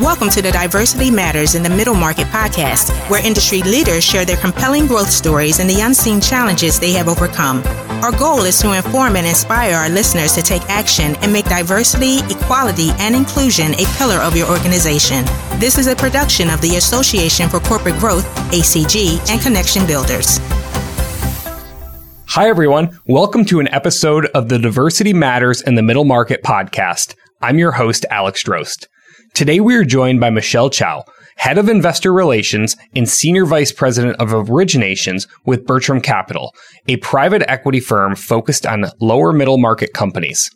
Welcome 0.00 0.28
to 0.30 0.42
the 0.42 0.50
Diversity 0.50 1.08
Matters 1.08 1.54
in 1.54 1.62
the 1.62 1.70
Middle 1.70 1.94
Market 1.94 2.26
podcast, 2.26 2.90
where 3.08 3.24
industry 3.24 3.62
leaders 3.62 4.02
share 4.02 4.24
their 4.24 4.36
compelling 4.36 4.88
growth 4.88 5.08
stories 5.08 5.60
and 5.60 5.70
the 5.70 5.82
unseen 5.82 6.20
challenges 6.20 6.80
they 6.80 6.90
have 6.94 7.06
overcome. 7.06 7.62
Our 8.02 8.10
goal 8.10 8.40
is 8.40 8.58
to 8.62 8.72
inform 8.72 9.14
and 9.14 9.24
inspire 9.24 9.76
our 9.76 9.88
listeners 9.88 10.34
to 10.34 10.42
take 10.42 10.62
action 10.62 11.14
and 11.22 11.32
make 11.32 11.44
diversity, 11.44 12.18
equality, 12.28 12.90
and 12.98 13.14
inclusion 13.14 13.72
a 13.74 13.84
pillar 13.96 14.16
of 14.16 14.36
your 14.36 14.50
organization. 14.50 15.24
This 15.60 15.78
is 15.78 15.86
a 15.86 15.94
production 15.94 16.50
of 16.50 16.60
the 16.60 16.74
Association 16.74 17.48
for 17.48 17.60
Corporate 17.60 18.00
Growth, 18.00 18.26
ACG, 18.50 19.20
and 19.30 19.40
Connection 19.40 19.86
Builders. 19.86 20.38
Hi, 22.30 22.48
everyone. 22.48 22.98
Welcome 23.06 23.44
to 23.44 23.60
an 23.60 23.68
episode 23.68 24.26
of 24.34 24.48
the 24.48 24.58
Diversity 24.58 25.12
Matters 25.12 25.62
in 25.62 25.76
the 25.76 25.84
Middle 25.84 26.04
Market 26.04 26.42
podcast. 26.42 27.14
I'm 27.40 27.60
your 27.60 27.70
host, 27.70 28.04
Alex 28.10 28.42
Drost. 28.42 28.88
Today 29.34 29.58
we 29.58 29.74
are 29.74 29.84
joined 29.84 30.20
by 30.20 30.30
Michelle 30.30 30.70
Chow, 30.70 31.04
Head 31.34 31.58
of 31.58 31.68
Investor 31.68 32.12
Relations 32.12 32.76
and 32.94 33.08
Senior 33.08 33.46
Vice 33.46 33.72
President 33.72 34.14
of 34.20 34.28
Originations 34.28 35.26
with 35.44 35.66
Bertram 35.66 36.00
Capital, 36.00 36.54
a 36.86 36.98
private 36.98 37.42
equity 37.48 37.80
firm 37.80 38.14
focused 38.14 38.64
on 38.64 38.84
lower 39.00 39.32
middle 39.32 39.58
market 39.58 39.92
companies. 39.92 40.52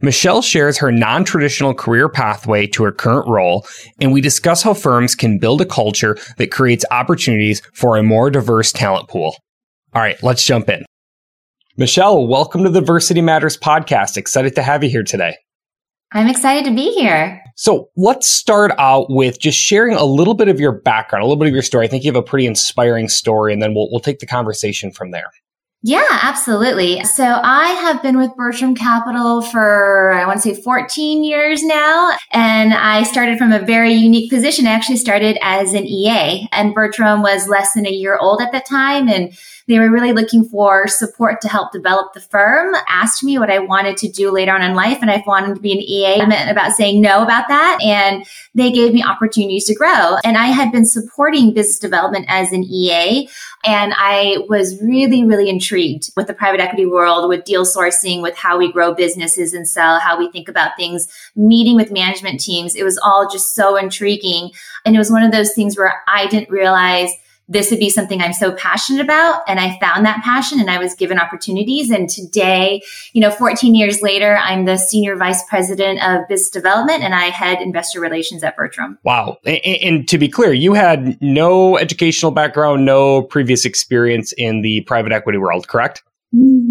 Michelle 0.00 0.42
shares 0.42 0.78
her 0.78 0.92
non 0.92 1.24
traditional 1.24 1.74
career 1.74 2.08
pathway 2.08 2.68
to 2.68 2.84
her 2.84 2.92
current 2.92 3.28
role, 3.28 3.66
and 4.00 4.12
we 4.12 4.20
discuss 4.20 4.62
how 4.62 4.74
firms 4.74 5.16
can 5.16 5.40
build 5.40 5.60
a 5.60 5.66
culture 5.66 6.16
that 6.38 6.52
creates 6.52 6.84
opportunities 6.92 7.62
for 7.74 7.96
a 7.96 8.02
more 8.04 8.30
diverse 8.30 8.70
talent 8.70 9.08
pool. 9.08 9.34
All 9.92 10.02
right, 10.02 10.22
let's 10.22 10.44
jump 10.44 10.68
in. 10.68 10.84
Michelle, 11.76 12.28
welcome 12.28 12.62
to 12.62 12.70
the 12.70 12.80
Diversity 12.80 13.22
Matters 13.22 13.58
podcast. 13.58 14.16
Excited 14.16 14.54
to 14.54 14.62
have 14.62 14.84
you 14.84 14.90
here 14.90 15.02
today. 15.02 15.34
I'm 16.12 16.26
excited 16.26 16.64
to 16.64 16.74
be 16.74 16.90
here. 16.92 17.40
So 17.54 17.90
let's 17.96 18.26
start 18.26 18.72
out 18.78 19.06
with 19.10 19.38
just 19.38 19.58
sharing 19.58 19.94
a 19.94 20.04
little 20.04 20.34
bit 20.34 20.48
of 20.48 20.58
your 20.58 20.72
background, 20.72 21.22
a 21.22 21.26
little 21.26 21.38
bit 21.38 21.46
of 21.46 21.54
your 21.54 21.62
story. 21.62 21.86
I 21.86 21.88
think 21.88 22.04
you 22.04 22.08
have 22.08 22.16
a 22.16 22.22
pretty 22.22 22.46
inspiring 22.46 23.08
story, 23.08 23.52
and 23.52 23.62
then 23.62 23.74
we'll, 23.74 23.88
we'll 23.90 24.00
take 24.00 24.18
the 24.18 24.26
conversation 24.26 24.90
from 24.90 25.12
there. 25.12 25.30
Yeah, 25.82 26.04
absolutely. 26.10 27.02
So 27.04 27.24
I 27.24 27.68
have 27.68 28.02
been 28.02 28.18
with 28.18 28.36
Bertram 28.36 28.74
Capital 28.74 29.40
for, 29.40 30.10
I 30.10 30.26
want 30.26 30.42
to 30.42 30.54
say 30.54 30.60
14 30.60 31.24
years 31.24 31.62
now. 31.62 32.10
And 32.32 32.74
I 32.74 33.02
started 33.04 33.38
from 33.38 33.50
a 33.50 33.60
very 33.60 33.94
unique 33.94 34.30
position. 34.30 34.66
I 34.66 34.72
actually 34.72 34.98
started 34.98 35.38
as 35.40 35.72
an 35.72 35.86
EA 35.86 36.48
and 36.52 36.74
Bertram 36.74 37.22
was 37.22 37.48
less 37.48 37.72
than 37.72 37.86
a 37.86 37.90
year 37.90 38.18
old 38.18 38.42
at 38.42 38.52
the 38.52 38.60
time. 38.60 39.08
And 39.08 39.32
they 39.68 39.78
were 39.78 39.90
really 39.90 40.12
looking 40.12 40.44
for 40.44 40.88
support 40.88 41.40
to 41.42 41.48
help 41.48 41.70
develop 41.70 42.12
the 42.12 42.20
firm, 42.20 42.74
asked 42.88 43.22
me 43.22 43.38
what 43.38 43.50
I 43.50 43.60
wanted 43.60 43.96
to 43.98 44.08
do 44.08 44.32
later 44.32 44.52
on 44.52 44.62
in 44.62 44.74
life. 44.74 44.98
And 45.00 45.10
I 45.10 45.22
wanted 45.26 45.54
to 45.54 45.60
be 45.60 45.72
an 45.72 45.78
EA 45.78 46.20
and 46.20 46.50
about 46.50 46.72
saying 46.72 47.00
no 47.00 47.22
about 47.22 47.46
that. 47.48 47.78
And 47.80 48.26
they 48.52 48.72
gave 48.72 48.92
me 48.92 49.02
opportunities 49.04 49.64
to 49.66 49.74
grow. 49.74 50.16
And 50.24 50.36
I 50.36 50.46
had 50.46 50.72
been 50.72 50.84
supporting 50.84 51.54
business 51.54 51.78
development 51.78 52.26
as 52.28 52.52
an 52.52 52.64
EA. 52.64 53.28
And 53.64 53.92
I 53.94 54.38
was 54.48 54.82
really, 54.82 55.22
really 55.24 55.50
intrigued 55.50 56.10
with 56.16 56.26
the 56.26 56.34
private 56.34 56.60
equity 56.60 56.86
world, 56.86 57.28
with 57.28 57.44
deal 57.44 57.66
sourcing, 57.66 58.22
with 58.22 58.36
how 58.36 58.56
we 58.56 58.72
grow 58.72 58.94
businesses 58.94 59.52
and 59.52 59.68
sell, 59.68 60.00
how 60.00 60.18
we 60.18 60.30
think 60.30 60.48
about 60.48 60.76
things, 60.76 61.08
meeting 61.36 61.76
with 61.76 61.92
management 61.92 62.40
teams. 62.40 62.74
It 62.74 62.84
was 62.84 62.98
all 62.98 63.28
just 63.30 63.54
so 63.54 63.76
intriguing. 63.76 64.50
And 64.86 64.94
it 64.94 64.98
was 64.98 65.10
one 65.10 65.22
of 65.22 65.32
those 65.32 65.52
things 65.52 65.76
where 65.76 66.02
I 66.08 66.26
didn't 66.26 66.48
realize 66.48 67.12
this 67.50 67.68
would 67.70 67.80
be 67.80 67.90
something 67.90 68.22
I'm 68.22 68.32
so 68.32 68.52
passionate 68.52 69.02
about. 69.02 69.42
And 69.48 69.58
I 69.58 69.76
found 69.80 70.06
that 70.06 70.22
passion 70.22 70.60
and 70.60 70.70
I 70.70 70.78
was 70.78 70.94
given 70.94 71.18
opportunities. 71.18 71.90
And 71.90 72.08
today, 72.08 72.80
you 73.12 73.20
know, 73.20 73.30
14 73.30 73.74
years 73.74 74.00
later, 74.02 74.38
I'm 74.40 74.64
the 74.64 74.76
senior 74.76 75.16
vice 75.16 75.42
president 75.48 76.00
of 76.02 76.28
business 76.28 76.48
development 76.50 77.02
and 77.02 77.12
I 77.12 77.24
head 77.24 77.60
investor 77.60 78.00
relations 78.00 78.44
at 78.44 78.56
Bertram. 78.56 78.98
Wow. 79.02 79.38
And, 79.44 79.60
and 79.64 80.08
to 80.08 80.16
be 80.16 80.28
clear, 80.28 80.52
you 80.52 80.74
had 80.74 81.20
no 81.20 81.76
educational 81.76 82.30
background, 82.30 82.84
no 82.84 83.22
previous 83.22 83.64
experience 83.64 84.32
in 84.38 84.62
the 84.62 84.82
private 84.82 85.10
equity 85.10 85.38
world, 85.38 85.66
correct? 85.66 86.04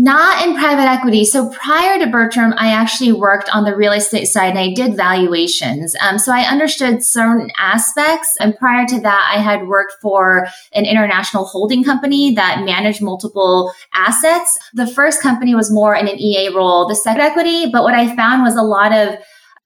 Not 0.09 0.43
in 0.43 0.55
private 0.55 0.89
equity. 0.89 1.23
So 1.23 1.51
prior 1.51 1.99
to 1.99 2.07
Bertram, 2.07 2.55
I 2.57 2.71
actually 2.71 3.11
worked 3.11 3.47
on 3.53 3.63
the 3.63 3.75
real 3.75 3.91
estate 3.91 4.25
side 4.25 4.49
and 4.49 4.57
I 4.57 4.73
did 4.73 4.97
valuations. 4.97 5.95
Um, 6.01 6.17
so 6.17 6.33
I 6.33 6.49
understood 6.49 7.03
certain 7.03 7.51
aspects. 7.59 8.35
And 8.39 8.57
prior 8.57 8.87
to 8.87 8.99
that, 9.01 9.31
I 9.31 9.39
had 9.39 9.67
worked 9.67 9.93
for 10.01 10.47
an 10.73 10.85
international 10.85 11.45
holding 11.45 11.83
company 11.83 12.33
that 12.33 12.65
managed 12.65 13.03
multiple 13.03 13.71
assets. 13.93 14.57
The 14.73 14.87
first 14.87 15.21
company 15.21 15.53
was 15.53 15.71
more 15.71 15.93
in 15.93 16.07
an 16.07 16.19
EA 16.19 16.49
role, 16.55 16.87
the 16.87 16.95
second 16.95 17.21
equity. 17.21 17.69
But 17.71 17.83
what 17.83 17.93
I 17.93 18.15
found 18.15 18.41
was 18.41 18.55
a 18.55 18.63
lot 18.63 18.91
of 18.91 19.19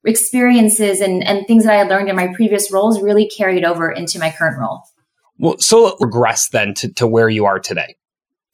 experiences 0.04 1.00
and, 1.00 1.26
and 1.26 1.46
things 1.46 1.64
that 1.64 1.72
I 1.72 1.78
had 1.78 1.88
learned 1.88 2.10
in 2.10 2.16
my 2.16 2.28
previous 2.34 2.70
roles 2.70 3.00
really 3.00 3.30
carried 3.30 3.64
over 3.64 3.90
into 3.90 4.18
my 4.18 4.30
current 4.30 4.60
role. 4.60 4.82
Well, 5.38 5.56
so 5.58 5.96
regress 6.00 6.50
then 6.50 6.74
to, 6.74 6.92
to 6.92 7.06
where 7.06 7.30
you 7.30 7.46
are 7.46 7.58
today. 7.58 7.96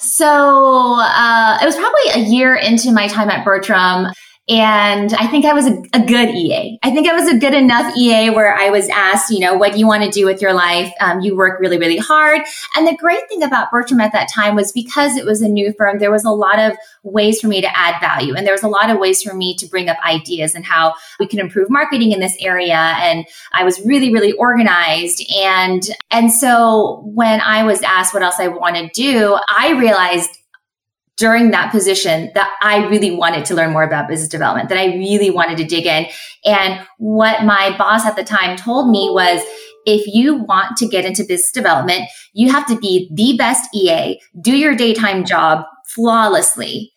So 0.01 0.97
uh, 0.99 1.59
it 1.61 1.67
was 1.67 1.77
probably 1.77 2.23
a 2.23 2.29
year 2.31 2.55
into 2.55 2.91
my 2.91 3.07
time 3.07 3.29
at 3.29 3.45
Bertram. 3.45 4.07
And 4.51 5.15
I 5.15 5.29
think 5.29 5.45
I 5.45 5.53
was 5.53 5.69
a, 5.69 5.81
a, 5.95 6.05
good 6.05 6.31
EA. 6.31 6.77
I 6.83 6.91
think 6.91 7.09
I 7.09 7.15
was 7.15 7.29
a 7.29 7.39
good 7.39 7.55
enough 7.55 7.97
EA 7.97 8.31
where 8.31 8.53
I 8.53 8.71
was 8.71 8.89
asked, 8.89 9.31
you 9.31 9.39
know, 9.39 9.55
what 9.55 9.73
do 9.73 9.79
you 9.79 9.87
want 9.87 10.03
to 10.03 10.11
do 10.11 10.27
with 10.27 10.43
your 10.43 10.53
life? 10.53 10.93
Um, 11.01 11.21
you 11.21 11.37
work 11.37 11.61
really, 11.61 11.79
really 11.79 11.99
hard. 11.99 12.41
And 12.77 12.85
the 12.85 12.97
great 12.97 13.29
thing 13.29 13.45
about 13.45 13.71
Bertram 13.71 14.01
at 14.01 14.11
that 14.11 14.29
time 14.29 14.57
was 14.57 14.73
because 14.73 15.17
it 15.17 15.25
was 15.25 15.41
a 15.41 15.49
new 15.49 15.73
firm, 15.75 16.01
there 16.01 16.11
was 16.11 16.25
a 16.25 16.33
lot 16.33 16.59
of 16.59 16.77
ways 17.05 17.41
for 17.41 17.47
me 17.47 17.61
to 17.61 17.79
add 17.79 18.01
value. 18.01 18.35
And 18.35 18.45
there 18.45 18.53
was 18.53 18.65
a 18.65 18.69
lot 18.69 18.91
of 18.91 18.99
ways 18.99 19.23
for 19.23 19.35
me 19.35 19.55
to 19.55 19.67
bring 19.67 19.89
up 19.89 19.99
ideas 20.05 20.57
and 20.57 20.65
how 20.65 20.95
we 21.21 21.29
can 21.29 21.39
improve 21.39 21.71
marketing 21.71 22.11
in 22.11 22.19
this 22.19 22.37
area. 22.41 22.75
And 22.75 23.27
I 23.53 23.63
was 23.63 23.81
really, 23.87 24.13
really 24.13 24.33
organized. 24.33 25.23
And, 25.33 25.83
and 26.11 26.33
so 26.33 27.03
when 27.05 27.41
I 27.41 27.63
was 27.63 27.83
asked 27.83 28.13
what 28.13 28.25
else 28.25 28.41
I 28.41 28.49
want 28.49 28.75
to 28.75 28.89
do, 28.89 29.39
I 29.49 29.77
realized 29.79 30.40
during 31.21 31.51
that 31.51 31.71
position 31.71 32.31
that 32.35 32.51
I 32.63 32.87
really 32.87 33.11
wanted 33.11 33.45
to 33.45 33.55
learn 33.55 33.73
more 33.73 33.83
about 33.83 34.09
business 34.09 34.29
development, 34.29 34.71
that 34.71 34.79
I 34.79 34.87
really 34.87 35.29
wanted 35.29 35.59
to 35.59 35.65
dig 35.65 35.85
in. 35.85 36.07
And 36.47 36.81
what 36.97 37.45
my 37.45 37.77
boss 37.77 38.07
at 38.07 38.17
the 38.17 38.25
time 38.25 38.57
told 38.57 38.91
me 38.91 39.11
was, 39.13 39.43
if 39.85 40.07
you 40.07 40.37
want 40.37 40.79
to 40.79 40.89
get 40.89 41.05
into 41.05 41.23
business 41.23 41.53
development, 41.53 42.05
you 42.33 42.51
have 42.51 42.67
to 42.69 42.79
be 42.79 43.11
the 43.13 43.37
best 43.37 43.69
EA, 43.75 44.19
do 44.41 44.57
your 44.57 44.75
daytime 44.75 45.27
job 45.27 45.67
flawlessly, 45.89 46.91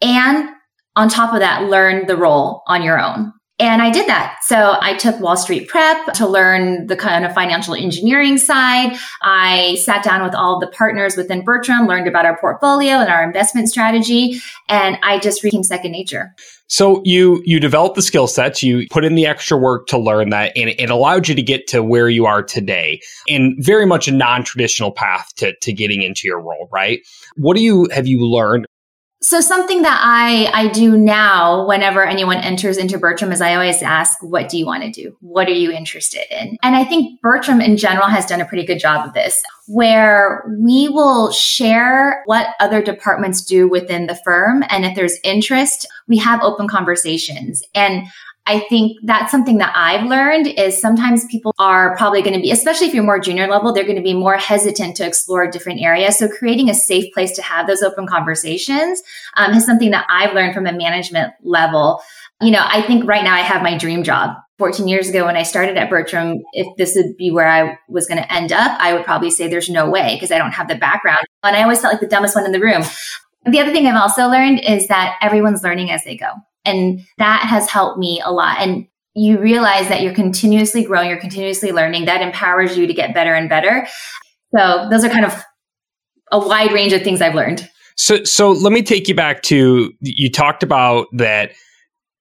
and 0.00 0.48
on 0.96 1.10
top 1.10 1.34
of 1.34 1.40
that, 1.40 1.64
learn 1.64 2.06
the 2.06 2.16
role 2.16 2.62
on 2.66 2.82
your 2.82 2.98
own. 2.98 3.30
And 3.58 3.80
I 3.80 3.90
did 3.90 4.06
that. 4.06 4.40
So 4.42 4.76
I 4.82 4.94
took 4.98 5.18
Wall 5.18 5.36
Street 5.36 5.66
Prep 5.66 6.12
to 6.14 6.26
learn 6.28 6.88
the 6.88 6.96
kind 6.96 7.24
of 7.24 7.32
financial 7.32 7.74
engineering 7.74 8.36
side. 8.36 8.98
I 9.22 9.76
sat 9.76 10.04
down 10.04 10.22
with 10.22 10.34
all 10.34 10.60
the 10.60 10.66
partners 10.66 11.16
within 11.16 11.42
Bertram, 11.42 11.86
learned 11.86 12.06
about 12.06 12.26
our 12.26 12.36
portfolio 12.38 12.96
and 12.96 13.08
our 13.08 13.24
investment 13.24 13.70
strategy, 13.70 14.40
and 14.68 14.98
I 15.02 15.18
just 15.20 15.42
became 15.42 15.62
second 15.62 15.92
nature. 15.92 16.34
So 16.66 17.00
you 17.04 17.42
you 17.46 17.58
developed 17.58 17.94
the 17.94 18.02
skill 18.02 18.26
sets, 18.26 18.62
you 18.62 18.86
put 18.90 19.04
in 19.04 19.14
the 19.14 19.24
extra 19.24 19.56
work 19.56 19.86
to 19.86 19.98
learn 19.98 20.30
that, 20.30 20.52
and 20.54 20.68
it 20.68 20.90
allowed 20.90 21.28
you 21.28 21.34
to 21.34 21.42
get 21.42 21.66
to 21.68 21.82
where 21.82 22.10
you 22.10 22.26
are 22.26 22.42
today 22.42 23.00
in 23.26 23.56
very 23.60 23.86
much 23.86 24.06
a 24.06 24.12
non-traditional 24.12 24.90
path 24.90 25.32
to, 25.36 25.54
to 25.62 25.72
getting 25.72 26.02
into 26.02 26.28
your 26.28 26.40
role, 26.40 26.68
right? 26.70 27.00
What 27.36 27.56
do 27.56 27.62
you 27.62 27.88
have 27.92 28.06
you 28.06 28.26
learned 28.26 28.66
so 29.22 29.40
something 29.40 29.82
that 29.82 29.98
I, 30.02 30.50
I 30.52 30.68
do 30.68 30.96
now 30.96 31.66
whenever 31.66 32.04
anyone 32.04 32.36
enters 32.36 32.76
into 32.76 32.98
Bertram 32.98 33.32
is 33.32 33.40
I 33.40 33.54
always 33.54 33.82
ask, 33.82 34.22
what 34.22 34.48
do 34.48 34.58
you 34.58 34.66
want 34.66 34.82
to 34.82 34.90
do? 34.90 35.16
What 35.20 35.48
are 35.48 35.52
you 35.52 35.72
interested 35.72 36.24
in? 36.30 36.58
And 36.62 36.76
I 36.76 36.84
think 36.84 37.20
Bertram 37.22 37.60
in 37.62 37.76
general 37.76 38.08
has 38.08 38.26
done 38.26 38.42
a 38.42 38.44
pretty 38.44 38.64
good 38.64 38.78
job 38.78 39.06
of 39.06 39.14
this 39.14 39.42
where 39.68 40.44
we 40.60 40.88
will 40.88 41.32
share 41.32 42.22
what 42.26 42.54
other 42.60 42.80
departments 42.80 43.42
do 43.42 43.68
within 43.68 44.06
the 44.06 44.14
firm. 44.24 44.62
And 44.68 44.84
if 44.84 44.94
there's 44.94 45.18
interest, 45.24 45.88
we 46.06 46.18
have 46.18 46.42
open 46.42 46.68
conversations. 46.68 47.62
And 47.74 48.06
I 48.46 48.60
think 48.68 48.98
that's 49.02 49.32
something 49.32 49.58
that 49.58 49.72
I've 49.74 50.06
learned 50.06 50.46
is 50.46 50.80
sometimes 50.80 51.24
people 51.26 51.52
are 51.58 51.96
probably 51.96 52.22
going 52.22 52.34
to 52.34 52.40
be, 52.40 52.52
especially 52.52 52.86
if 52.86 52.94
you're 52.94 53.02
more 53.02 53.18
junior 53.18 53.48
level, 53.48 53.72
they're 53.72 53.84
going 53.84 53.96
to 53.96 54.02
be 54.02 54.14
more 54.14 54.36
hesitant 54.36 54.96
to 54.96 55.06
explore 55.06 55.50
different 55.50 55.80
areas. 55.80 56.18
So 56.18 56.28
creating 56.28 56.70
a 56.70 56.74
safe 56.74 57.12
place 57.12 57.32
to 57.32 57.42
have 57.42 57.66
those 57.66 57.82
open 57.82 58.06
conversations 58.06 59.02
um, 59.36 59.52
is 59.52 59.66
something 59.66 59.90
that 59.90 60.06
I've 60.08 60.32
learned 60.32 60.54
from 60.54 60.66
a 60.66 60.72
management 60.72 61.32
level. 61.42 62.00
You 62.40 62.52
know, 62.52 62.64
I 62.64 62.82
think 62.82 63.04
right 63.04 63.24
now 63.24 63.34
I 63.34 63.40
have 63.40 63.62
my 63.62 63.76
dream 63.76 64.02
job. 64.02 64.36
14 64.58 64.88
years 64.88 65.08
ago 65.10 65.26
when 65.26 65.36
I 65.36 65.42
started 65.42 65.76
at 65.76 65.90
Bertram, 65.90 66.42
if 66.54 66.66
this 66.78 66.94
would 66.96 67.16
be 67.18 67.30
where 67.30 67.46
I 67.46 67.76
was 67.88 68.06
going 68.06 68.22
to 68.22 68.32
end 68.32 68.52
up, 68.52 68.74
I 68.80 68.94
would 68.94 69.04
probably 69.04 69.30
say 69.30 69.48
there's 69.48 69.68
no 69.68 69.90
way 69.90 70.14
because 70.14 70.30
I 70.30 70.38
don't 70.38 70.52
have 70.52 70.68
the 70.68 70.76
background. 70.76 71.26
And 71.42 71.54
I 71.54 71.62
always 71.62 71.80
felt 71.82 71.92
like 71.92 72.00
the 72.00 72.06
dumbest 72.06 72.34
one 72.34 72.46
in 72.46 72.52
the 72.52 72.60
room. 72.60 72.82
The 73.44 73.60
other 73.60 73.70
thing 73.70 73.86
I've 73.86 74.00
also 74.00 74.28
learned 74.28 74.60
is 74.60 74.88
that 74.88 75.18
everyone's 75.20 75.62
learning 75.62 75.90
as 75.90 76.04
they 76.04 76.16
go. 76.16 76.32
And 76.66 77.00
that 77.18 77.42
has 77.42 77.70
helped 77.70 77.98
me 77.98 78.20
a 78.24 78.32
lot. 78.32 78.58
And 78.58 78.86
you 79.14 79.38
realize 79.38 79.88
that 79.88 80.02
you're 80.02 80.14
continuously 80.14 80.84
growing, 80.84 81.08
you're 81.08 81.20
continuously 81.20 81.72
learning. 81.72 82.04
That 82.04 82.20
empowers 82.20 82.76
you 82.76 82.86
to 82.86 82.92
get 82.92 83.14
better 83.14 83.34
and 83.34 83.48
better. 83.48 83.86
So 84.56 84.88
those 84.90 85.04
are 85.04 85.08
kind 85.08 85.24
of 85.24 85.42
a 86.32 86.38
wide 86.38 86.72
range 86.72 86.92
of 86.92 87.02
things 87.02 87.22
I've 87.22 87.34
learned. 87.34 87.68
So, 87.96 88.24
so 88.24 88.50
let 88.50 88.72
me 88.72 88.82
take 88.82 89.08
you 89.08 89.14
back 89.14 89.42
to 89.44 89.92
you 90.00 90.30
talked 90.30 90.62
about 90.62 91.06
that 91.12 91.52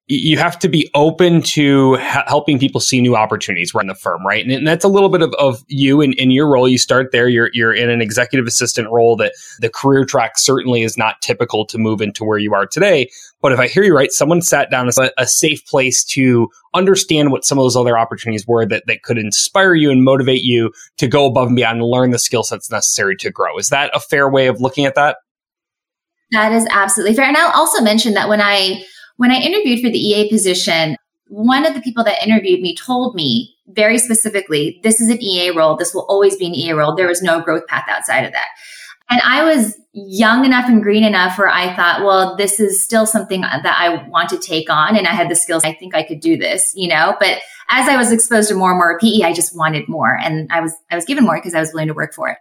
you 0.07 0.37
have 0.37 0.59
to 0.59 0.69
be 0.69 0.87
open 0.93 1.41
to 1.41 1.95
helping 1.95 2.59
people 2.59 2.79
see 2.79 3.01
new 3.01 3.15
opportunities 3.15 3.73
run 3.73 3.87
the 3.87 3.95
firm, 3.95 4.25
right? 4.25 4.43
And, 4.43 4.53
and 4.53 4.67
that's 4.67 4.85
a 4.85 4.87
little 4.87 5.09
bit 5.09 5.23
of, 5.23 5.33
of 5.39 5.63
you 5.67 5.99
and 5.99 6.13
in, 6.13 6.25
in 6.25 6.31
your 6.31 6.47
role. 6.47 6.67
You 6.67 6.77
start 6.77 7.11
there, 7.11 7.27
you're, 7.27 7.49
you're 7.53 7.73
in 7.73 7.89
an 7.89 8.01
executive 8.01 8.45
assistant 8.45 8.91
role 8.91 9.15
that 9.15 9.33
the 9.59 9.69
career 9.69 10.05
track 10.05 10.37
certainly 10.37 10.83
is 10.83 10.95
not 10.95 11.21
typical 11.21 11.65
to 11.65 11.79
move 11.79 12.01
into 12.01 12.23
where 12.23 12.37
you 12.37 12.53
are 12.53 12.67
today. 12.67 13.09
But 13.45 13.51
if 13.51 13.59
I 13.59 13.67
hear 13.67 13.83
you 13.83 13.95
right, 13.95 14.11
someone 14.11 14.41
sat 14.41 14.71
down 14.71 14.87
as 14.87 14.97
a, 14.97 15.11
a 15.19 15.27
safe 15.27 15.63
place 15.67 16.03
to 16.05 16.49
understand 16.73 17.31
what 17.31 17.45
some 17.45 17.59
of 17.59 17.63
those 17.63 17.75
other 17.75 17.95
opportunities 17.95 18.47
were 18.47 18.65
that, 18.65 18.81
that 18.87 19.03
could 19.03 19.19
inspire 19.19 19.75
you 19.75 19.91
and 19.91 20.03
motivate 20.03 20.41
you 20.41 20.73
to 20.97 21.07
go 21.07 21.27
above 21.27 21.49
and 21.49 21.55
beyond 21.55 21.79
and 21.79 21.87
learn 21.87 22.09
the 22.09 22.17
skill 22.17 22.41
sets 22.41 22.71
necessary 22.71 23.15
to 23.17 23.29
grow. 23.29 23.55
Is 23.59 23.69
that 23.69 23.91
a 23.93 23.99
fair 23.99 24.27
way 24.27 24.47
of 24.47 24.61
looking 24.61 24.87
at 24.87 24.95
that? 24.95 25.17
That 26.31 26.53
is 26.53 26.65
absolutely 26.71 27.15
fair. 27.15 27.25
And 27.25 27.37
I'll 27.37 27.51
also 27.51 27.83
mention 27.83 28.15
that 28.15 28.29
when 28.29 28.41
I 28.41 28.83
when 29.17 29.29
I 29.29 29.35
interviewed 29.35 29.81
for 29.81 29.91
the 29.91 29.99
EA 29.99 30.27
position, 30.27 30.97
one 31.27 31.67
of 31.67 31.75
the 31.75 31.81
people 31.81 32.03
that 32.03 32.25
interviewed 32.25 32.61
me 32.61 32.75
told 32.75 33.13
me 33.13 33.55
very 33.67 33.99
specifically, 33.99 34.79
this 34.81 34.99
is 34.99 35.09
an 35.09 35.21
EA 35.21 35.51
role. 35.51 35.75
This 35.75 35.93
will 35.93 36.07
always 36.09 36.35
be 36.35 36.47
an 36.47 36.55
EA 36.55 36.71
role. 36.71 36.95
There 36.95 37.11
is 37.11 37.21
no 37.21 37.41
growth 37.41 37.67
path 37.67 37.85
outside 37.87 38.25
of 38.25 38.31
that. 38.31 38.47
And 39.11 39.21
I 39.23 39.43
was 39.43 39.77
young 39.95 40.43
enough 40.43 40.67
and 40.67 40.83
green 40.83 41.05
enough 41.05 41.37
where 41.37 41.47
I 41.47 41.73
thought, 41.73 42.03
well, 42.03 42.35
this 42.35 42.59
is 42.59 42.83
still 42.83 43.05
something 43.05 43.41
that 43.41 43.77
I 43.79 44.05
want 44.09 44.27
to 44.29 44.37
take 44.37 44.69
on. 44.69 44.97
And 44.97 45.07
I 45.07 45.11
had 45.11 45.29
the 45.29 45.35
skills. 45.35 45.63
I 45.63 45.73
think 45.73 45.95
I 45.95 46.03
could 46.03 46.19
do 46.19 46.37
this, 46.37 46.73
you 46.75 46.89
know, 46.89 47.15
but 47.19 47.39
as 47.69 47.87
I 47.87 47.95
was 47.95 48.11
exposed 48.11 48.49
to 48.49 48.55
more 48.55 48.71
and 48.71 48.77
more 48.77 48.99
PE, 48.99 49.21
I 49.23 49.33
just 49.33 49.55
wanted 49.55 49.87
more. 49.87 50.19
And 50.21 50.51
I 50.51 50.59
was, 50.59 50.73
I 50.91 50.95
was 50.95 51.05
given 51.05 51.23
more 51.23 51.37
because 51.37 51.55
I 51.55 51.61
was 51.61 51.71
willing 51.73 51.87
to 51.87 51.93
work 51.93 52.13
for 52.13 52.29
it. 52.29 52.37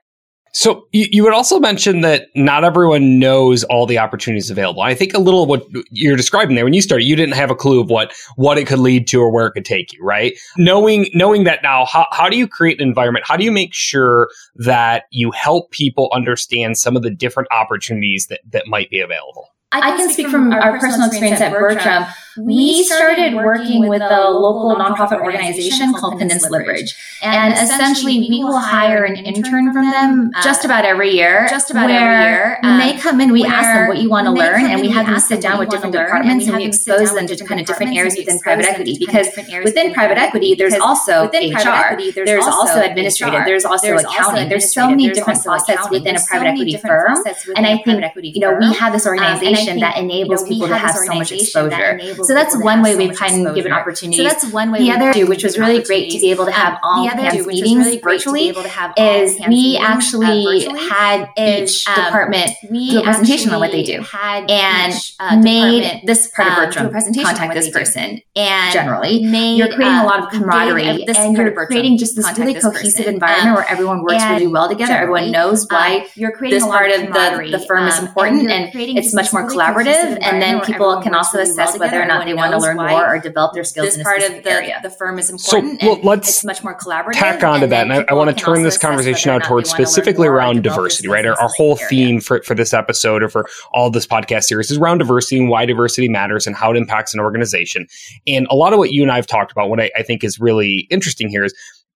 So 0.55 0.87
you, 0.93 1.25
would 1.25 1.33
also 1.33 1.59
mention 1.59 2.03
that 2.03 2.29
not 2.37 2.63
everyone 2.63 3.19
knows 3.19 3.65
all 3.65 3.87
the 3.87 3.99
opportunities 3.99 4.51
available. 4.51 4.83
I 4.83 4.95
think 4.95 5.13
a 5.13 5.19
little 5.19 5.47
what 5.47 5.67
you're 5.91 6.17
describing 6.17 6.55
there 6.55 6.65
when 6.65 6.73
you 6.73 6.81
started, 6.81 7.05
you 7.05 7.17
didn't 7.17 7.35
have 7.35 7.51
a 7.51 7.57
clue 7.57 7.81
of 7.81 7.91
what 7.91 8.15
what 8.37 8.57
it 8.57 8.69
could 8.69 8.79
lead 8.79 9.09
to 9.09 9.21
or 9.21 9.31
where 9.31 9.47
it 9.49 9.53
could 9.53 9.65
take 9.65 9.93
you, 9.93 10.03
right? 10.05 10.39
Knowing 10.57 11.09
knowing 11.13 11.43
that 11.43 11.65
now, 11.65 11.85
how, 11.87 12.07
how 12.13 12.29
do 12.29 12.37
you 12.37 12.47
create 12.47 12.81
an 12.81 12.87
environment? 12.87 13.27
How 13.27 13.37
do 13.37 13.43
you 13.43 13.51
make 13.51 13.75
sure 13.75 14.29
that 14.55 15.05
you 15.11 15.33
help 15.33 15.73
people 15.73 16.09
understand 16.15 16.79
some 16.79 16.97
of 16.97 17.03
the 17.03 17.11
different 17.11 17.49
opportunities 17.51 18.29
that, 18.29 18.41
that 18.53 18.69
might 18.69 18.91
be 18.91 19.01
available? 19.01 19.49
I 19.75 19.81
can, 19.81 19.93
I 19.93 19.97
can 19.97 20.11
speak, 20.11 20.29
from, 20.29 20.51
from 20.51 20.53
our, 20.53 20.79
personal 20.79 21.09
experience, 21.09 21.41
at 21.41 21.51
Bertram. 21.51 22.05
We 22.37 22.83
started 22.83 23.35
working 23.35 23.89
with 23.89 24.03
a 24.03 24.31
local 24.31 24.75
nonprofit 24.75 25.21
organization 25.21 25.93
called 25.95 26.19
Peninsula 26.19 26.65
Bridge. 26.65 26.97
And 27.23 27.55
essentially, 27.55 28.27
we 28.29 28.43
will 28.43 28.59
hire 28.59 29.05
an 29.05 29.17
intern 29.17 29.73
from 29.73 29.91
them 29.91 30.31
uh, 30.35 30.43
just 30.43 30.65
about 30.65 30.85
every 30.85 31.11
year. 31.11 31.47
Just 31.49 31.71
about 31.71 31.91
every 31.91 32.25
year. 32.25 32.59
When 32.63 32.79
they 32.79 32.97
come 32.99 33.21
in, 33.21 33.33
we 33.33 33.45
ask 33.45 33.73
them 33.73 33.89
what 33.89 33.99
you 33.99 34.11
want 34.11 34.27
to 34.27 34.33
learn, 34.33 34.67
and 34.67 34.81
we 34.81 34.89
have 34.91 35.07
them 35.07 35.19
sit 35.21 35.41
down 35.41 35.59
with 35.59 35.71
different 35.71 35.93
departments 35.93 36.47
and 36.47 36.57
we 36.57 36.65
expose 36.65 37.15
them 37.15 37.27
to 37.27 37.45
kind 37.45 37.61
of 37.61 37.67
different 37.67 37.97
areas 37.97 38.17
within 38.17 38.39
private 38.41 38.67
equity. 38.67 38.97
Because 38.99 39.29
within 39.65 39.93
private 39.93 40.19
equity, 40.19 40.55
there's 40.55 40.75
also 40.75 41.27
HR, 41.27 41.97
there's 42.25 42.47
also 42.47 42.81
administrative, 42.81 43.45
there's 43.45 43.65
also 43.65 43.97
accounting. 43.97 44.49
There's 44.49 44.73
so 44.73 44.89
many 44.89 45.11
different 45.11 45.43
facets 45.43 45.89
within 45.91 46.17
a 46.17 46.21
private 46.29 46.49
equity 46.49 46.77
firm. 46.79 47.17
And 47.57 47.67
I 47.67 47.79
think, 47.79 48.05
you 48.23 48.41
know, 48.41 48.55
we 48.55 48.73
have 48.75 48.93
this 48.93 49.07
organization 49.07 49.64
that 49.67 49.99
enables 49.99 50.43
you 50.43 50.47
know, 50.47 50.53
people 50.53 50.69
to 50.69 50.77
have 50.77 50.95
so 50.95 51.15
much 51.15 51.33
exposure. 51.33 52.01
So 52.25 52.35
that's 52.35 52.57
one 52.57 52.83
way 52.83 52.97
we've 52.97 53.17
kind 53.17 53.47
of 53.47 53.55
given 53.55 53.73
opportunities. 53.73 54.19
So 54.19 54.25
that's 54.25 54.53
one 54.53 54.71
way. 54.71 54.81
The 54.81 54.91
other, 54.91 55.27
which 55.27 55.45
was 55.45 55.59
really 55.59 55.83
great 55.83 56.11
to 56.13 56.21
be 56.21 56.31
able 56.31 56.45
to 56.47 56.53
have 56.53 56.79
all 56.83 57.09
hands 57.09 57.47
meetings 57.47 57.97
virtually, 58.03 58.49
is 58.97 59.39
we 59.49 59.77
actually 59.81 60.65
had 60.89 61.29
each 61.37 61.87
um, 61.89 62.05
department 62.05 62.51
uh, 62.51 62.67
um, 62.69 62.89
do 62.91 62.99
a 63.01 63.03
presentation 63.03 63.53
on 63.53 63.61
what 63.61 63.73
they 63.73 63.83
do 63.83 64.05
and 64.15 64.95
uh, 65.21 65.37
made 65.37 66.03
this 66.05 66.29
part 66.29 66.49
of 66.49 66.57
Bertram 66.57 66.93
contact 66.93 67.55
this 67.55 67.71
person. 67.71 68.21
And 68.37 68.73
generally, 68.73 69.19
you're 69.19 69.73
creating 69.73 69.99
a 69.99 70.05
lot 70.05 70.21
of 70.21 70.25
uh, 70.27 70.31
camaraderie 70.31 71.07
and 71.07 71.37
you're 71.37 71.67
creating 71.67 71.99
just 71.99 72.17
this 72.17 72.27
really 72.39 72.55
cohesive 72.55 73.07
environment 73.07 73.57
where 73.57 73.69
everyone 73.69 74.03
works 74.03 74.25
really 74.25 74.47
well 74.47 74.69
together. 74.69 74.95
Everyone 74.95 75.31
knows 75.31 75.67
why 75.69 76.09
you're 76.15 76.33
creating 76.33 76.61
this 76.61 76.69
part 76.69 76.91
of 76.91 77.01
the, 77.01 77.59
the 77.59 77.65
firm 77.67 77.87
is 77.87 77.99
important 77.99 78.51
and 78.51 78.71
it's 78.75 79.15
much 79.15 79.33
more 79.33 79.44
collaborative, 79.45 80.19
and 80.21 80.41
then 80.41 80.61
people 80.61 81.01
can 81.01 81.15
also 81.15 81.39
assess 81.39 81.79
whether 81.79 82.01
or 82.01 82.07
not 82.07 82.25
they 82.25 82.35
want 82.35 82.53
to 82.53 82.59
learn 82.59 82.77
more 82.77 83.07
or 83.07 83.19
develop 83.19 83.55
their 83.55 83.65
skills 83.65 83.89
this 83.89 83.95
in 83.97 84.01
a 84.01 84.05
part 84.05 84.23
of 84.23 84.43
the, 84.43 84.51
area. 84.51 84.81
The 84.83 84.91
firm 84.91 85.19
is 85.19 85.31
important. 85.31 85.81
So 85.81 85.87
well, 85.89 86.01
let's 86.03 86.29
it's 86.29 86.45
much 86.45 86.63
more 86.63 86.77
collaborative. 86.77 87.13
Tack 87.13 87.43
onto 87.43 87.67
that, 87.67 87.83
and 87.83 87.93
I, 87.93 88.05
I 88.09 88.15
want 88.15 88.37
to 88.37 88.45
turn 88.45 88.63
this 88.63 88.79
conversation 88.79 89.31
out 89.31 89.45
towards 89.45 89.71
specifically 89.71 90.27
around 90.27 90.63
diversity. 90.63 91.09
Right, 91.09 91.27
our, 91.27 91.39
our 91.41 91.49
whole 91.49 91.77
theme 91.77 92.21
for 92.21 92.43
for 92.43 92.55
this 92.55 92.73
episode 92.75 93.23
or 93.23 93.29
for 93.29 93.47
all 93.73 93.91
this 93.91 94.07
podcast 94.07 94.45
series 94.45 94.71
is 94.71 94.79
around 94.79 94.99
diversity 94.99 95.39
and 95.39 95.49
why 95.49 95.67
diversity 95.67 96.09
matters 96.09 96.47
and 96.47 96.57
how 96.57 96.71
it 96.71 96.77
impacts 96.77 97.15
an 97.15 97.21
organization. 97.21 97.87
And 98.27 98.47
a 98.51 98.55
lot 98.55 98.73
of 98.73 98.79
what 98.79 98.93
you 98.93 99.03
and 99.03 99.11
I 99.11 99.17
have 99.17 99.27
talked 99.27 99.53
about, 99.53 99.71
what 99.71 99.81
I, 99.81 99.91
I 99.97 100.03
think 100.03 100.25
is 100.25 100.39
really 100.39 100.87
interesting 100.91 101.29
here 101.29 101.45
is 101.45 101.55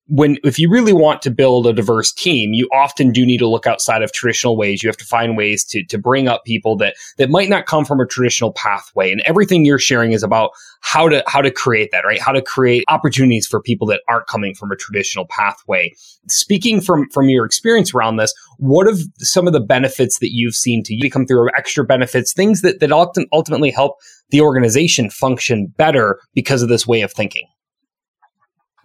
when 0.08 0.38
if 0.42 0.58
you 0.58 0.70
really 0.70 0.94
want 0.94 1.20
to 1.22 1.30
build 1.30 1.66
a 1.66 1.72
diverse 1.72 2.12
team, 2.12 2.54
you 2.54 2.68
often 2.72 3.12
do 3.12 3.26
need 3.26 3.38
to 3.38 3.48
look 3.48 3.66
outside 3.66 4.02
of 4.02 4.10
traditional 4.10 4.56
ways. 4.56 4.82
You 4.82 4.88
have 4.88 4.96
to 4.96 5.04
find 5.04 5.36
ways 5.36 5.64
to 5.66 5.84
to 5.84 5.98
bring 5.98 6.28
up 6.28 6.44
people 6.44 6.76
that 6.78 6.96
that 7.18 7.28
might 7.28 7.50
not 7.50 7.66
come 7.66 7.84
from 7.84 8.00
a 8.00 8.06
traditional 8.06 8.52
pathway. 8.52 9.12
And 9.12 9.20
everything 9.22 9.64
you're 9.64 9.78
sharing 9.78 10.12
is 10.12 10.22
about 10.22 10.50
how 10.80 11.08
to 11.08 11.22
how 11.26 11.42
to 11.42 11.50
create 11.50 11.90
that, 11.92 12.04
right? 12.06 12.20
How 12.20 12.32
to 12.32 12.40
create 12.40 12.84
opportunities 12.88 13.46
for 13.46 13.60
people 13.60 13.86
that 13.88 14.00
aren't 14.08 14.26
coming 14.26 14.54
from 14.54 14.72
a 14.72 14.76
traditional 14.76 15.26
pathway. 15.26 15.92
Speaking 16.28 16.80
from 16.80 17.08
from 17.10 17.28
your 17.28 17.44
experience 17.44 17.94
around 17.94 18.16
this, 18.16 18.32
what 18.56 18.88
are 18.88 18.96
some 19.18 19.46
of 19.46 19.52
the 19.52 19.60
benefits 19.60 20.20
that 20.20 20.32
you've 20.32 20.54
seen 20.54 20.82
to 20.84 20.94
you 20.94 21.10
come 21.10 21.26
through 21.26 21.50
extra 21.56 21.84
benefits, 21.84 22.32
things 22.32 22.62
that 22.62 22.80
that 22.80 22.92
ultimately 22.92 23.70
help 23.70 23.96
the 24.30 24.40
organization 24.40 25.10
function 25.10 25.66
better 25.76 26.18
because 26.34 26.62
of 26.62 26.70
this 26.70 26.86
way 26.86 27.02
of 27.02 27.12
thinking? 27.12 27.46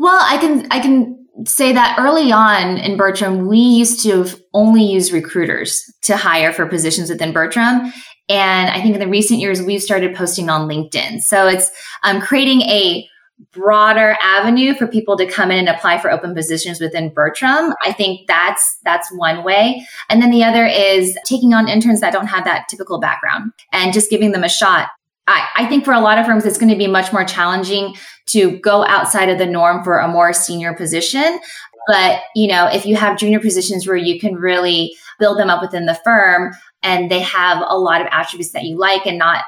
Well, 0.03 0.19
I 0.21 0.37
can 0.37 0.67
I 0.69 0.81
can 0.81 1.25
say 1.45 1.71
that 1.71 1.95
early 1.97 2.29
on 2.29 2.77
in 2.77 2.97
Bertram, 2.97 3.47
we 3.47 3.57
used 3.57 4.03
to 4.03 4.27
only 4.53 4.83
use 4.83 5.13
recruiters 5.13 5.89
to 6.01 6.17
hire 6.17 6.51
for 6.51 6.65
positions 6.65 7.09
within 7.09 7.31
Bertram. 7.31 7.93
And 8.27 8.69
I 8.69 8.81
think 8.81 8.95
in 8.95 8.99
the 8.99 9.07
recent 9.07 9.39
years, 9.39 9.61
we've 9.61 9.81
started 9.81 10.13
posting 10.13 10.49
on 10.49 10.67
LinkedIn. 10.67 11.21
So 11.21 11.47
it's 11.47 11.71
um, 12.03 12.19
creating 12.19 12.63
a 12.63 13.07
broader 13.53 14.17
avenue 14.21 14.73
for 14.73 14.87
people 14.87 15.15
to 15.15 15.25
come 15.25 15.51
in 15.51 15.59
and 15.59 15.69
apply 15.69 15.99
for 15.99 16.11
open 16.11 16.35
positions 16.35 16.81
within 16.81 17.13
Bertram. 17.13 17.73
I 17.85 17.93
think 17.93 18.27
that's 18.27 18.77
that's 18.83 19.09
one 19.15 19.45
way. 19.45 19.87
And 20.09 20.21
then 20.21 20.31
the 20.31 20.43
other 20.43 20.65
is 20.65 21.17
taking 21.25 21.53
on 21.53 21.69
interns 21.69 22.01
that 22.01 22.11
don't 22.11 22.27
have 22.27 22.43
that 22.43 22.67
typical 22.67 22.99
background 22.99 23.53
and 23.71 23.93
just 23.93 24.09
giving 24.09 24.33
them 24.33 24.43
a 24.43 24.49
shot. 24.49 24.89
I, 25.27 25.45
I 25.55 25.65
think 25.67 25.85
for 25.85 25.93
a 25.93 25.99
lot 25.99 26.17
of 26.17 26.25
firms, 26.25 26.45
it's 26.45 26.57
going 26.57 26.71
to 26.71 26.77
be 26.77 26.87
much 26.87 27.13
more 27.13 27.23
challenging 27.23 27.95
to 28.27 28.59
go 28.59 28.85
outside 28.85 29.29
of 29.29 29.37
the 29.37 29.45
norm 29.45 29.83
for 29.83 29.99
a 29.99 30.07
more 30.07 30.33
senior 30.33 30.73
position. 30.73 31.39
But, 31.87 32.21
you 32.35 32.47
know, 32.47 32.67
if 32.67 32.85
you 32.85 32.95
have 32.95 33.17
junior 33.17 33.39
positions 33.39 33.87
where 33.87 33.97
you 33.97 34.19
can 34.19 34.35
really 34.35 34.95
build 35.19 35.37
them 35.37 35.49
up 35.49 35.61
within 35.61 35.85
the 35.85 35.99
firm 36.03 36.53
and 36.81 37.11
they 37.11 37.19
have 37.21 37.63
a 37.67 37.77
lot 37.77 38.01
of 38.01 38.07
attributes 38.11 38.51
that 38.51 38.63
you 38.63 38.77
like 38.77 39.05
and 39.05 39.17
not 39.17 39.43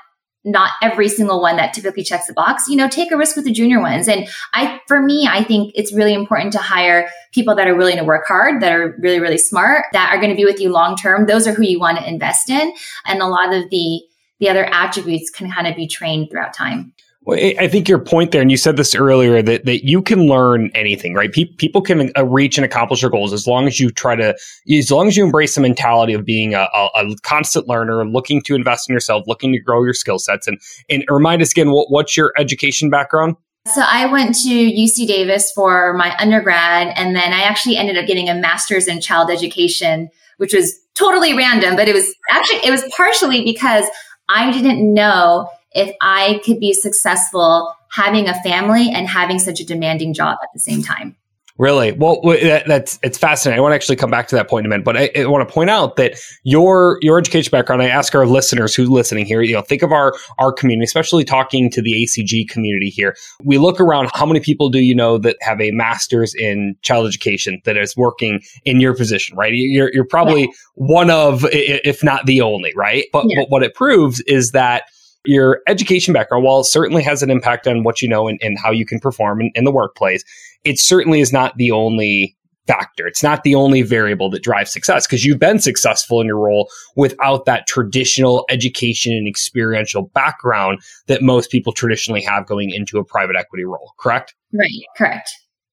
not 0.48 0.74
every 0.84 1.10
single 1.10 1.42
one 1.42 1.56
that 1.56 1.74
typically 1.74 2.04
checks 2.04 2.28
the 2.28 2.34
box, 2.34 2.68
you 2.70 2.76
know, 2.76 2.88
take 2.88 3.12
a 3.12 3.18
risk 3.18 3.36
with 3.36 3.46
the 3.46 3.52
junior 3.52 3.82
ones. 3.82 4.08
And 4.08 4.28
I, 4.54 4.80
for 4.88 5.02
me, 5.02 5.28
I 5.28 5.44
think 5.44 5.74
it's 5.76 5.92
really 5.92 6.14
important 6.14 6.54
to 6.54 6.60
hire 6.60 7.10
people 7.34 7.56
that 7.56 7.68
are 7.68 7.76
willing 7.76 7.98
to 7.98 8.04
work 8.04 8.28
hard, 8.28 8.62
that 8.62 8.72
are 8.72 8.96
really, 9.00 9.20
really 9.20 9.40
smart, 9.40 9.86
that 9.94 10.12
are 10.14 10.18
going 10.18 10.30
to 10.30 10.36
be 10.36 10.46
with 10.46 10.60
you 10.60 10.70
long 10.70 10.96
term. 10.96 11.26
Those 11.26 11.48
are 11.48 11.54
who 11.54 11.64
you 11.64 11.80
want 11.80 11.98
to 11.98 12.08
invest 12.08 12.52
in. 12.52 12.72
And 13.06 13.24
a 13.24 13.28
lot 13.28 13.56
of 13.56 13.72
the, 13.72 14.04
the 14.40 14.50
other 14.50 14.66
attributes 14.66 15.30
can 15.30 15.52
kind 15.52 15.68
of 15.68 15.76
be 15.76 15.88
trained 15.88 16.30
throughout 16.30 16.54
time. 16.54 16.94
Well, 17.26 17.40
I 17.60 17.68
think 17.68 17.90
your 17.90 17.98
point 17.98 18.32
there, 18.32 18.42
and 18.42 18.52
you 18.52 18.58
said 18.58 18.78
this 18.78 18.94
earlier, 18.94 19.42
that, 19.42 19.66
that 19.66 19.84
you 19.84 20.04
can 20.04 20.28
learn 20.28 20.70
anything, 20.76 21.16
right? 21.16 21.32
Pe- 21.32 21.46
people 21.58 21.82
can 21.82 22.12
uh, 22.16 22.24
reach 22.24 22.60
and 22.60 22.64
accomplish 22.64 23.02
their 23.02 23.10
goals 23.10 23.34
as 23.34 23.48
long 23.48 23.66
as 23.66 23.80
you 23.80 23.90
try 23.90 24.16
to, 24.16 24.36
as 24.72 24.92
long 24.92 25.08
as 25.08 25.18
you 25.18 25.26
embrace 25.26 25.56
the 25.56 25.62
mentality 25.62 26.14
of 26.14 26.24
being 26.24 26.54
a, 26.54 26.68
a, 26.72 26.90
a 26.94 27.16
constant 27.24 27.68
learner, 27.68 28.06
looking 28.06 28.44
to 28.44 28.54
invest 28.54 28.88
in 28.88 28.94
yourself, 28.94 29.24
looking 29.26 29.52
to 29.54 29.60
grow 29.60 29.84
your 29.84 29.96
skill 29.96 30.20
sets. 30.20 30.48
And, 30.48 30.62
and 30.88 31.04
remind 31.10 31.42
us 31.42 31.50
again, 31.50 31.72
what, 31.72 31.90
what's 31.90 32.16
your 32.16 32.32
education 32.38 32.92
background? 32.92 33.38
So 33.74 33.82
I 33.82 34.06
went 34.06 34.36
to 34.44 34.50
UC 34.50 35.08
Davis 35.08 35.52
for 35.52 35.94
my 35.94 36.16
undergrad, 36.20 36.94
and 36.96 37.16
then 37.16 37.34
I 37.34 37.42
actually 37.42 37.78
ended 37.78 37.98
up 37.98 38.06
getting 38.06 38.30
a 38.30 38.36
master's 38.36 38.88
in 38.88 39.02
child 39.02 39.32
education, 39.32 40.10
which 40.38 40.54
was 40.54 40.80
totally 40.94 41.36
random, 41.36 41.76
but 41.76 41.88
it 41.88 41.94
was 41.96 42.14
actually, 42.30 42.60
it 42.60 42.70
was 42.70 42.84
partially 42.96 43.44
because 43.44 43.86
I 44.28 44.52
didn't 44.52 44.94
know 44.94 45.50
if 45.72 45.96
I 46.02 46.42
could 46.46 46.60
be 46.60 46.74
successful 46.74 47.74
having 47.92 48.28
a 48.28 48.42
family 48.42 48.90
and 48.90 49.08
having 49.08 49.40
such 49.40 49.60
a 49.60 49.66
demanding 49.66 50.14
job 50.14 50.38
at 50.42 50.50
the 50.54 50.60
same 50.60 50.84
time. 50.84 51.16
Really? 51.58 51.94
Well, 51.94 52.20
that, 52.22 52.64
that's 52.68 53.00
it's 53.02 53.18
fascinating. 53.18 53.60
I 53.60 53.62
want 53.62 53.72
to 53.72 53.76
actually 53.76 53.96
come 53.96 54.12
back 54.12 54.28
to 54.28 54.36
that 54.36 54.50
point 54.50 54.66
in 54.66 54.72
a 54.72 54.76
minute, 54.76 54.84
but 54.84 54.98
I, 54.98 55.10
I, 55.16 55.26
want 55.26 55.48
to 55.48 55.54
point 55.54 55.70
out 55.70 55.96
that 55.96 56.16
your 56.44 57.00
your 57.02 57.18
education 57.18 57.50
background. 57.50 57.82
I 57.82 57.88
ask 57.88 58.14
our 58.14 58.26
listeners 58.26 58.76
who's 58.76 58.90
listening 58.90 59.26
here. 59.26 59.42
You 59.42 59.54
know, 59.54 59.62
think 59.62 59.82
of 59.82 59.94
our 59.94 60.14
our 60.38 60.52
community, 60.52 60.84
especially 60.84 61.24
talking 61.24 61.70
to 61.72 61.82
the 61.82 61.94
ACG 62.04 62.50
community 62.50 62.90
here. 62.90 63.16
We 63.42 63.58
look 63.58 63.80
around. 63.80 64.10
How 64.14 64.26
many 64.26 64.42
people 64.42 64.70
do 64.70 64.80
you 64.80 64.94
know 64.94 65.18
that 65.20 65.38
have 65.40 65.62
a 65.62 65.72
master's 65.72 66.36
in 66.36 66.76
child 66.82 67.08
education 67.08 67.62
that 67.64 67.78
is 67.78 67.96
working 67.96 68.42
in 68.66 68.82
your 68.82 68.94
position? 68.94 69.38
Right? 69.38 69.54
You're 69.54 69.94
you're 69.94 70.04
probably 70.04 70.42
yeah. 70.42 70.48
one 70.74 71.10
of, 71.10 71.46
if 71.54 72.04
not 72.04 72.26
the 72.26 72.42
only, 72.42 72.74
right? 72.76 73.06
But, 73.14 73.28
yeah. 73.30 73.44
but 73.44 73.50
what 73.50 73.64
it 73.64 73.74
proves 73.74 74.20
is 74.22 74.52
that 74.52 74.84
your 75.26 75.62
education 75.68 76.14
background, 76.14 76.44
while 76.44 76.60
it 76.60 76.66
certainly 76.66 77.04
has 77.04 77.22
an 77.22 77.30
impact 77.30 77.68
on 77.68 77.84
what 77.84 78.02
you 78.02 78.08
know 78.08 78.28
and, 78.28 78.40
and 78.42 78.58
how 78.58 78.72
you 78.72 78.86
can 78.86 79.00
perform 79.00 79.42
in, 79.42 79.52
in 79.56 79.64
the 79.64 79.72
workplace, 79.72 80.24
it 80.64 80.80
certainly 80.80 81.22
is 81.22 81.32
not 81.32 81.56
the 81.58 81.72
only 81.72 82.36
factor. 82.68 83.08
It's 83.08 83.24
not 83.24 83.44
the 83.44 83.56
only 83.56 83.82
variable 83.82 84.30
that 84.32 84.44
drives 84.44 84.72
success 84.72 85.06
because 85.06 85.24
you've 85.24 85.40
been 85.40 85.60
successful 85.60 86.20
in 86.20 86.28
your 86.28 86.40
role 86.40 86.70
without 86.96 87.46
that 87.46 87.68
traditional 87.68 88.46
education 88.50 89.14
and 89.14 89.28
experiential 89.28 90.04
background 90.14 90.80
that 91.08 91.22
most 91.22 91.52
people 91.52 91.74
traditionally 91.74 92.22
have 92.22 92.48
going 92.48 92.72
into 92.72 92.98
a 92.98 93.04
private 93.04 93.36
equity 93.36 93.66
role, 93.66 93.94
correct? 94.00 94.34
Right, 94.52 94.70
correct. 94.98 95.30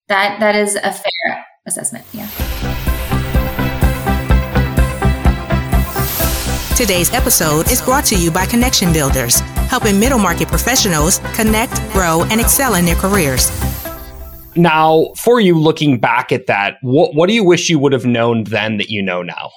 That 0.09 0.41
that 0.41 0.57
is 0.57 0.75
a 0.77 0.93
fair 0.93 1.45
assessment, 1.67 2.05
yeah. 2.13 2.72
Today's 6.77 7.13
episode 7.13 7.71
is 7.71 7.83
brought 7.83 8.07
to 8.07 8.17
you 8.17 8.31
by 8.31 8.47
Connection 8.47 8.95
Builders, 8.95 9.41
helping 9.69 10.01
middle 10.01 10.19
market 10.19 10.49
professionals 10.49 11.19
connect, 11.35 11.75
grow, 11.93 12.25
and 12.31 12.41
excel 12.41 12.77
in 12.77 12.87
their 12.87 12.95
careers. 12.97 13.51
Now, 14.57 15.13
for 15.19 15.39
you 15.39 15.59
looking 15.59 16.01
back 16.01 16.33
at 16.33 16.47
that, 16.47 16.79
what 16.81 17.15
what 17.15 17.29
do 17.29 17.35
you 17.35 17.45
wish 17.45 17.69
you 17.69 17.79
would 17.79 17.93
have 17.93 18.07
known 18.07 18.45
then 18.45 18.79
that 18.79 18.89
you 18.89 19.03
know 19.03 19.23
now? 19.23 19.51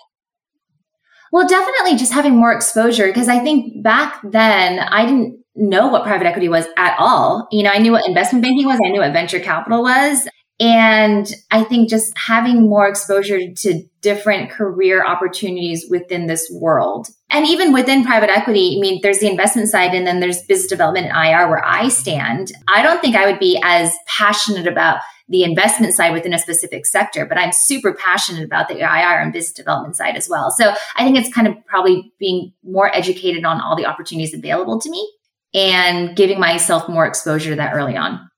Well, 1.31 1.47
definitely 1.47 1.97
just 1.97 2.11
having 2.11 2.35
more 2.35 2.51
exposure 2.51 3.07
because 3.07 3.29
I 3.29 3.39
think 3.39 3.81
back 3.81 4.19
then 4.23 4.79
I 4.79 5.05
didn't 5.05 5.39
know 5.55 5.87
what 5.87 6.03
private 6.03 6.27
equity 6.27 6.49
was 6.49 6.67
at 6.75 6.97
all. 6.99 7.47
You 7.49 7.63
know, 7.63 7.71
I 7.71 7.77
knew 7.77 7.93
what 7.93 8.05
investment 8.05 8.43
banking 8.43 8.65
was, 8.65 8.79
I 8.83 8.89
knew 8.89 8.99
what 8.99 9.13
venture 9.13 9.39
capital 9.39 9.83
was. 9.83 10.27
And 10.59 11.27
I 11.51 11.63
think 11.63 11.89
just 11.89 12.17
having 12.17 12.69
more 12.69 12.87
exposure 12.87 13.39
to 13.53 13.83
different 14.01 14.51
career 14.51 15.05
opportunities 15.05 15.85
within 15.89 16.27
this 16.27 16.49
world. 16.61 17.09
And 17.29 17.45
even 17.45 17.73
within 17.73 18.05
private 18.05 18.29
equity, 18.29 18.77
I 18.77 18.79
mean, 18.79 18.99
there's 19.01 19.19
the 19.19 19.29
investment 19.29 19.67
side 19.67 19.93
and 19.93 20.07
then 20.07 20.21
there's 20.21 20.41
business 20.43 20.69
development 20.69 21.07
and 21.07 21.17
IR 21.17 21.49
where 21.49 21.65
I 21.65 21.89
stand. 21.89 22.53
I 22.69 22.81
don't 22.81 23.01
think 23.01 23.15
I 23.15 23.25
would 23.25 23.39
be 23.39 23.59
as 23.63 23.93
passionate 24.07 24.67
about 24.67 24.99
the 25.27 25.43
investment 25.43 25.93
side 25.93 26.13
within 26.13 26.33
a 26.33 26.39
specific 26.39 26.85
sector, 26.85 27.25
but 27.25 27.37
I'm 27.37 27.51
super 27.51 27.93
passionate 27.93 28.45
about 28.45 28.67
the 28.67 28.79
IR 28.79 29.19
and 29.19 29.33
business 29.33 29.53
development 29.53 29.97
side 29.97 30.15
as 30.15 30.29
well. 30.29 30.51
So 30.51 30.73
I 30.95 31.03
think 31.03 31.17
it's 31.17 31.33
kind 31.33 31.47
of 31.47 31.55
probably 31.65 32.13
being 32.19 32.53
more 32.63 32.95
educated 32.95 33.43
on 33.43 33.59
all 33.59 33.75
the 33.75 33.87
opportunities 33.87 34.35
available 34.35 34.79
to 34.79 34.89
me 34.89 35.11
and 35.53 36.15
giving 36.15 36.39
myself 36.39 36.87
more 36.87 37.07
exposure 37.07 37.49
to 37.49 37.55
that 37.55 37.73
early 37.73 37.97
on. 37.97 38.29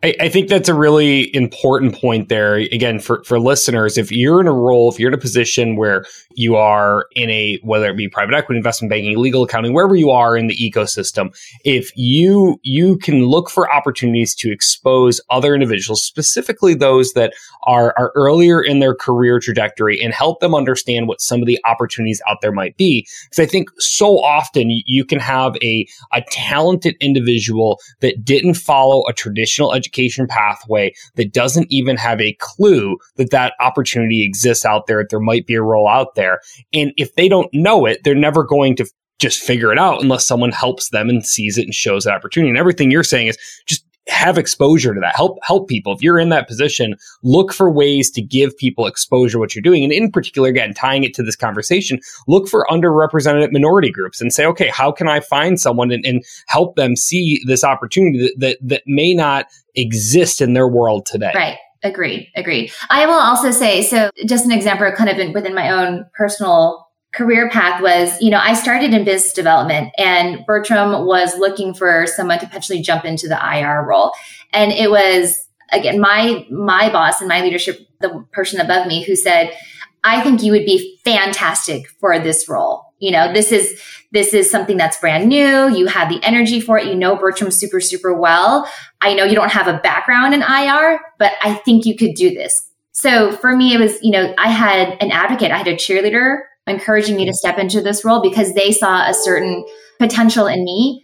I, 0.00 0.14
I, 0.20 0.28
think 0.28 0.48
that's 0.48 0.68
a 0.68 0.74
really 0.74 1.34
important 1.34 1.92
point 1.92 2.28
there. 2.28 2.54
Again, 2.54 3.00
for, 3.00 3.24
for 3.24 3.40
listeners, 3.40 3.98
if 3.98 4.12
you're 4.12 4.40
in 4.40 4.46
a 4.46 4.52
role, 4.52 4.88
if 4.88 5.00
you're 5.00 5.10
in 5.10 5.14
a 5.14 5.20
position 5.20 5.74
where 5.74 6.04
you 6.36 6.54
are 6.54 7.06
in 7.16 7.28
a, 7.30 7.58
whether 7.64 7.90
it 7.90 7.96
be 7.96 8.08
private 8.08 8.32
equity, 8.32 8.58
investment 8.58 8.90
banking, 8.90 9.18
legal 9.18 9.42
accounting, 9.42 9.74
wherever 9.74 9.96
you 9.96 10.10
are 10.10 10.36
in 10.36 10.46
the 10.46 10.56
ecosystem, 10.56 11.36
if 11.64 11.90
you, 11.96 12.60
you 12.62 12.96
can 12.98 13.24
look 13.24 13.50
for 13.50 13.74
opportunities 13.74 14.36
to 14.36 14.52
expose 14.52 15.20
other 15.30 15.52
individuals, 15.52 16.00
specifically 16.00 16.74
those 16.74 17.12
that 17.14 17.32
are, 17.64 17.92
are 17.98 18.12
earlier 18.14 18.62
in 18.62 18.78
their 18.78 18.94
career 18.94 19.40
trajectory 19.40 20.00
and 20.00 20.14
help 20.14 20.38
them 20.38 20.54
understand 20.54 21.08
what 21.08 21.20
some 21.20 21.40
of 21.40 21.48
the 21.48 21.58
opportunities 21.64 22.22
out 22.28 22.36
there 22.40 22.52
might 22.52 22.76
be. 22.76 23.04
Because 23.24 23.40
I 23.40 23.46
think 23.46 23.68
so 23.78 24.20
often 24.20 24.70
you 24.70 25.04
can 25.04 25.18
have 25.18 25.56
a, 25.56 25.88
a 26.12 26.22
talented 26.30 26.94
individual 27.00 27.80
that 27.98 28.24
didn't 28.24 28.54
follow 28.54 29.02
a 29.08 29.12
traditional 29.12 29.74
education 29.74 29.87
education 29.88 30.26
pathway 30.26 30.92
that 31.14 31.32
doesn't 31.32 31.66
even 31.70 31.96
have 31.96 32.20
a 32.20 32.34
clue 32.34 32.98
that 33.16 33.30
that 33.30 33.54
opportunity 33.60 34.22
exists 34.24 34.64
out 34.64 34.86
there, 34.86 34.98
that 34.98 35.08
there 35.10 35.20
might 35.20 35.46
be 35.46 35.54
a 35.54 35.62
role 35.62 35.88
out 35.88 36.14
there. 36.14 36.40
And 36.72 36.92
if 36.96 37.14
they 37.14 37.28
don't 37.28 37.52
know 37.54 37.86
it, 37.86 38.04
they're 38.04 38.14
never 38.14 38.44
going 38.44 38.76
to 38.76 38.86
just 39.18 39.40
figure 39.40 39.72
it 39.72 39.78
out 39.78 40.02
unless 40.02 40.26
someone 40.26 40.52
helps 40.52 40.90
them 40.90 41.08
and 41.08 41.26
sees 41.26 41.58
it 41.58 41.64
and 41.64 41.74
shows 41.74 42.04
that 42.04 42.14
opportunity. 42.14 42.50
And 42.50 42.58
everything 42.58 42.90
you're 42.90 43.02
saying 43.02 43.28
is 43.28 43.38
just 43.66 43.84
have 44.08 44.38
exposure 44.38 44.94
to 44.94 45.00
that. 45.00 45.14
Help 45.14 45.38
help 45.42 45.68
people. 45.68 45.92
If 45.92 46.02
you're 46.02 46.18
in 46.18 46.28
that 46.30 46.48
position, 46.48 46.96
look 47.22 47.52
for 47.52 47.70
ways 47.70 48.10
to 48.12 48.22
give 48.22 48.56
people 48.56 48.86
exposure 48.86 49.38
what 49.38 49.54
you're 49.54 49.62
doing. 49.62 49.84
And 49.84 49.92
in 49.92 50.10
particular, 50.10 50.48
again, 50.48 50.74
tying 50.74 51.04
it 51.04 51.14
to 51.14 51.22
this 51.22 51.36
conversation, 51.36 52.00
look 52.26 52.48
for 52.48 52.66
underrepresented 52.70 53.52
minority 53.52 53.90
groups 53.90 54.20
and 54.20 54.32
say, 54.32 54.46
okay, 54.46 54.68
how 54.68 54.90
can 54.90 55.08
I 55.08 55.20
find 55.20 55.60
someone 55.60 55.90
and, 55.90 56.04
and 56.04 56.24
help 56.46 56.76
them 56.76 56.96
see 56.96 57.40
this 57.46 57.64
opportunity 57.64 58.18
that, 58.18 58.34
that 58.38 58.58
that 58.62 58.82
may 58.86 59.14
not 59.14 59.46
exist 59.74 60.40
in 60.40 60.54
their 60.54 60.68
world 60.68 61.06
today? 61.06 61.32
Right. 61.34 61.58
Agreed. 61.84 62.28
Agreed. 62.34 62.72
I 62.90 63.06
will 63.06 63.20
also 63.20 63.52
say, 63.52 63.82
so 63.82 64.10
just 64.26 64.44
an 64.44 64.50
example 64.50 64.90
kind 64.96 65.08
of 65.08 65.18
in, 65.18 65.32
within 65.32 65.54
my 65.54 65.70
own 65.70 66.06
personal 66.12 66.87
career 67.12 67.48
path 67.50 67.82
was, 67.82 68.20
you 68.20 68.30
know, 68.30 68.38
I 68.38 68.54
started 68.54 68.92
in 68.92 69.04
business 69.04 69.32
development 69.32 69.92
and 69.98 70.44
Bertram 70.46 71.06
was 71.06 71.36
looking 71.38 71.74
for 71.74 72.06
someone 72.06 72.38
to 72.38 72.46
potentially 72.46 72.82
jump 72.82 73.04
into 73.04 73.28
the 73.28 73.38
IR 73.38 73.84
role. 73.86 74.12
And 74.52 74.72
it 74.72 74.90
was 74.90 75.46
again 75.72 76.00
my 76.00 76.46
my 76.50 76.90
boss 76.90 77.20
and 77.20 77.28
my 77.28 77.40
leadership, 77.40 77.78
the 78.00 78.24
person 78.32 78.60
above 78.60 78.86
me 78.86 79.02
who 79.04 79.16
said, 79.16 79.56
I 80.04 80.20
think 80.22 80.42
you 80.42 80.52
would 80.52 80.66
be 80.66 80.98
fantastic 81.04 81.88
for 82.00 82.18
this 82.18 82.48
role. 82.48 82.84
You 82.98 83.12
know, 83.12 83.32
this 83.32 83.52
is 83.52 83.80
this 84.12 84.32
is 84.32 84.50
something 84.50 84.76
that's 84.76 84.98
brand 84.98 85.28
new. 85.28 85.68
You 85.74 85.86
have 85.86 86.08
the 86.08 86.22
energy 86.22 86.60
for 86.60 86.78
it. 86.78 86.86
You 86.86 86.94
know 86.94 87.16
Bertram 87.16 87.50
super, 87.50 87.80
super 87.80 88.14
well. 88.14 88.70
I 89.00 89.14
know 89.14 89.24
you 89.24 89.34
don't 89.34 89.52
have 89.52 89.68
a 89.68 89.78
background 89.78 90.34
in 90.34 90.42
IR, 90.42 91.00
but 91.18 91.32
I 91.42 91.54
think 91.54 91.84
you 91.84 91.96
could 91.96 92.14
do 92.14 92.30
this. 92.30 92.68
So 92.92 93.32
for 93.32 93.54
me, 93.54 93.74
it 93.74 93.78
was, 93.78 94.02
you 94.02 94.10
know, 94.10 94.34
I 94.38 94.48
had 94.48 94.96
an 95.00 95.12
advocate, 95.12 95.52
I 95.52 95.58
had 95.58 95.68
a 95.68 95.76
cheerleader 95.76 96.40
encouraging 96.68 97.16
me 97.16 97.24
to 97.26 97.32
step 97.32 97.58
into 97.58 97.80
this 97.80 98.04
role 98.04 98.22
because 98.22 98.54
they 98.54 98.72
saw 98.72 99.08
a 99.08 99.14
certain 99.14 99.64
potential 99.98 100.46
in 100.46 100.64
me 100.64 101.02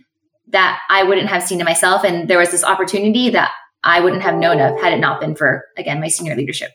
that 0.48 0.80
I 0.88 1.02
wouldn't 1.02 1.28
have 1.28 1.42
seen 1.42 1.60
in 1.60 1.64
myself. 1.64 2.04
And 2.04 2.28
there 2.28 2.38
was 2.38 2.50
this 2.50 2.64
opportunity 2.64 3.30
that 3.30 3.50
I 3.82 4.00
wouldn't 4.00 4.22
have 4.22 4.36
known 4.36 4.60
of 4.60 4.80
had 4.80 4.92
it 4.92 5.00
not 5.00 5.20
been 5.20 5.34
for, 5.34 5.64
again, 5.76 6.00
my 6.00 6.08
senior 6.08 6.36
leadership 6.36 6.70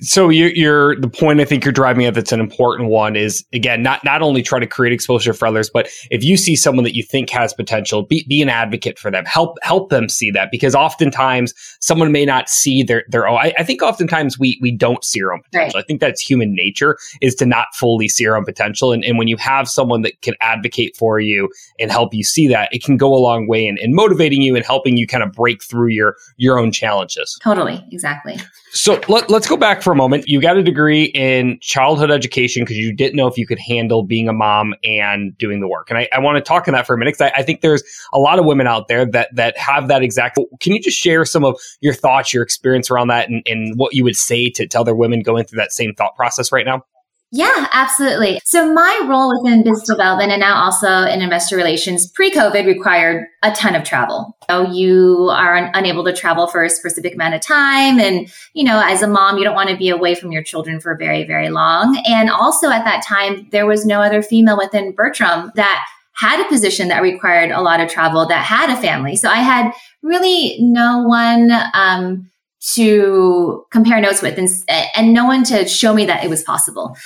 so 0.00 0.28
you're, 0.28 0.50
you're, 0.50 0.96
the 1.00 1.08
point 1.08 1.40
I 1.40 1.44
think 1.44 1.64
you're 1.64 1.72
driving 1.72 2.04
at 2.06 2.14
that's 2.14 2.30
an 2.30 2.40
important 2.40 2.88
one 2.88 3.16
is 3.16 3.44
again 3.52 3.82
not 3.82 4.04
not 4.04 4.22
only 4.22 4.42
try 4.42 4.60
to 4.60 4.66
create 4.66 4.92
exposure 4.92 5.32
for 5.32 5.46
others, 5.46 5.70
but 5.70 5.88
if 6.10 6.22
you 6.22 6.36
see 6.36 6.54
someone 6.54 6.84
that 6.84 6.94
you 6.94 7.02
think 7.02 7.30
has 7.30 7.52
potential, 7.52 8.02
be, 8.02 8.24
be 8.28 8.42
an 8.42 8.48
advocate 8.48 8.98
for 8.98 9.10
them. 9.10 9.24
Help 9.24 9.58
help 9.62 9.90
them 9.90 10.08
see 10.08 10.30
that 10.30 10.50
because 10.50 10.74
oftentimes 10.74 11.52
someone 11.80 12.12
may 12.12 12.24
not 12.24 12.48
see 12.48 12.82
their 12.82 13.04
their 13.08 13.26
own. 13.26 13.38
I, 13.38 13.54
I 13.58 13.64
think 13.64 13.82
oftentimes 13.82 14.38
we 14.38 14.58
we 14.62 14.70
don't 14.70 15.04
see 15.04 15.22
our 15.22 15.32
own 15.32 15.42
potential. 15.42 15.78
Right. 15.78 15.84
I 15.84 15.86
think 15.86 16.00
that's 16.00 16.20
human 16.20 16.54
nature 16.54 16.96
is 17.20 17.34
to 17.36 17.46
not 17.46 17.68
fully 17.74 18.08
see 18.08 18.26
our 18.26 18.36
own 18.36 18.44
potential. 18.44 18.92
And, 18.92 19.04
and 19.04 19.18
when 19.18 19.26
you 19.26 19.36
have 19.38 19.68
someone 19.68 20.02
that 20.02 20.20
can 20.22 20.34
advocate 20.40 20.96
for 20.96 21.18
you 21.18 21.50
and 21.80 21.90
help 21.90 22.14
you 22.14 22.22
see 22.22 22.46
that, 22.48 22.68
it 22.72 22.84
can 22.84 22.96
go 22.96 23.12
a 23.14 23.18
long 23.18 23.48
way 23.48 23.66
in, 23.66 23.78
in 23.78 23.94
motivating 23.94 24.42
you 24.42 24.54
and 24.54 24.64
helping 24.64 24.96
you 24.96 25.06
kind 25.06 25.24
of 25.24 25.32
break 25.32 25.62
through 25.62 25.88
your 25.88 26.16
your 26.36 26.58
own 26.58 26.70
challenges. 26.70 27.38
Totally, 27.42 27.84
exactly. 27.90 28.38
So 28.72 28.98
let, 29.08 29.28
let's 29.28 29.46
go 29.46 29.56
back 29.56 29.71
for 29.80 29.92
a 29.92 29.96
moment. 29.96 30.24
You 30.26 30.40
got 30.40 30.56
a 30.56 30.62
degree 30.62 31.04
in 31.04 31.58
childhood 31.60 32.10
education 32.10 32.62
because 32.62 32.76
you 32.76 32.92
didn't 32.92 33.14
know 33.14 33.28
if 33.28 33.38
you 33.38 33.46
could 33.46 33.60
handle 33.60 34.02
being 34.02 34.28
a 34.28 34.32
mom 34.32 34.74
and 34.82 35.38
doing 35.38 35.60
the 35.60 35.68
work. 35.68 35.88
And 35.88 35.98
I, 35.98 36.08
I 36.12 36.18
want 36.18 36.36
to 36.36 36.42
talk 36.42 36.66
on 36.66 36.74
that 36.74 36.84
for 36.84 36.94
a 36.94 36.98
minute 36.98 37.14
because 37.16 37.32
I, 37.32 37.40
I, 37.40 37.42
think 37.44 37.60
there's 37.60 37.84
a 38.12 38.18
lot 38.18 38.40
of 38.40 38.44
women 38.44 38.66
out 38.66 38.88
there 38.88 39.06
that 39.06 39.34
that 39.36 39.56
have 39.56 39.86
that 39.88 40.02
exact. 40.02 40.38
Can 40.60 40.72
you 40.72 40.80
just 40.80 40.98
share 40.98 41.24
some 41.24 41.44
of 41.44 41.58
your 41.80 41.94
thoughts, 41.94 42.34
your 42.34 42.42
experience 42.42 42.90
around 42.90 43.08
that, 43.08 43.28
and, 43.28 43.42
and 43.46 43.78
what 43.78 43.94
you 43.94 44.02
would 44.02 44.16
say 44.16 44.50
to, 44.50 44.66
to 44.66 44.80
other 44.80 44.94
women 44.94 45.22
going 45.22 45.44
through 45.44 45.58
that 45.58 45.72
same 45.72 45.94
thought 45.94 46.16
process 46.16 46.50
right 46.50 46.66
now? 46.66 46.84
Yeah, 47.34 47.66
absolutely. 47.72 48.40
So 48.44 48.74
my 48.74 49.06
role 49.08 49.32
within 49.34 49.64
business 49.64 49.88
development 49.88 50.32
and 50.32 50.40
now 50.40 50.64
also 50.64 51.04
in 51.04 51.22
investor 51.22 51.56
relations 51.56 52.06
pre-COVID 52.06 52.66
required 52.66 53.26
a 53.42 53.50
ton 53.52 53.74
of 53.74 53.84
travel. 53.84 54.36
So 54.50 54.70
you 54.70 55.30
are 55.32 55.56
un- 55.56 55.70
unable 55.72 56.04
to 56.04 56.12
travel 56.12 56.46
for 56.46 56.62
a 56.62 56.68
specific 56.68 57.14
amount 57.14 57.34
of 57.34 57.40
time. 57.40 57.98
And, 57.98 58.30
you 58.52 58.64
know, 58.64 58.82
as 58.84 59.00
a 59.00 59.08
mom, 59.08 59.38
you 59.38 59.44
don't 59.44 59.54
want 59.54 59.70
to 59.70 59.78
be 59.78 59.88
away 59.88 60.14
from 60.14 60.30
your 60.30 60.42
children 60.42 60.78
for 60.78 60.94
very, 60.94 61.24
very 61.24 61.48
long. 61.48 62.02
And 62.06 62.28
also 62.28 62.68
at 62.68 62.84
that 62.84 63.02
time, 63.02 63.48
there 63.50 63.64
was 63.64 63.86
no 63.86 64.02
other 64.02 64.22
female 64.22 64.58
within 64.58 64.92
Bertram 64.92 65.52
that 65.54 65.86
had 66.12 66.38
a 66.38 66.48
position 66.50 66.88
that 66.88 67.00
required 67.00 67.50
a 67.50 67.62
lot 67.62 67.80
of 67.80 67.88
travel 67.88 68.26
that 68.26 68.44
had 68.44 68.68
a 68.68 68.80
family. 68.80 69.16
So 69.16 69.30
I 69.30 69.38
had 69.38 69.72
really 70.02 70.58
no 70.60 71.02
one, 71.04 71.50
um, 71.72 72.30
to 72.74 73.64
compare 73.70 74.00
notes 74.00 74.22
with 74.22 74.38
and, 74.38 74.48
and 74.94 75.12
no 75.12 75.26
one 75.26 75.44
to 75.44 75.66
show 75.66 75.92
me 75.92 76.06
that 76.06 76.24
it 76.24 76.30
was 76.30 76.42
possible. 76.42 76.96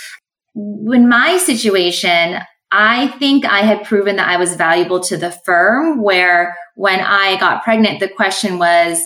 In 0.55 1.09
my 1.09 1.39
situation, 1.39 2.41
I 2.71 3.09
think 3.19 3.45
I 3.45 3.61
had 3.61 3.85
proven 3.85 4.17
that 4.17 4.29
I 4.29 4.37
was 4.37 4.57
valuable 4.57 5.01
to 5.01 5.17
the 5.17 5.31
firm 5.31 6.03
where 6.03 6.57
when 6.75 7.01
I 7.01 7.39
got 7.39 7.63
pregnant, 7.65 8.01
the 8.01 8.09
question 8.09 8.59
was, 8.59 9.03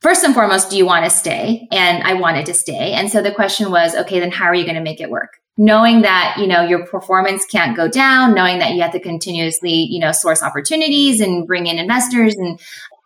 first 0.00 0.22
and 0.22 0.34
foremost, 0.34 0.70
do 0.70 0.76
you 0.76 0.86
want 0.86 1.04
to 1.04 1.10
stay? 1.10 1.66
And 1.72 2.02
I 2.04 2.14
wanted 2.14 2.46
to 2.46 2.54
stay. 2.54 2.92
And 2.92 3.10
so 3.10 3.22
the 3.22 3.32
question 3.32 3.70
was, 3.70 3.94
okay, 3.94 4.20
then 4.20 4.30
how 4.30 4.44
are 4.44 4.54
you 4.54 4.64
going 4.64 4.76
to 4.76 4.82
make 4.82 5.00
it 5.00 5.10
work? 5.10 5.30
Knowing 5.56 6.02
that, 6.02 6.36
you 6.38 6.46
know, 6.46 6.62
your 6.62 6.86
performance 6.86 7.44
can't 7.44 7.76
go 7.76 7.88
down, 7.88 8.34
knowing 8.34 8.60
that 8.60 8.74
you 8.74 8.82
have 8.82 8.92
to 8.92 9.00
continuously, 9.00 9.72
you 9.72 9.98
know, 9.98 10.12
source 10.12 10.40
opportunities 10.40 11.20
and 11.20 11.48
bring 11.48 11.66
in 11.66 11.78
investors 11.78 12.36
and 12.36 12.60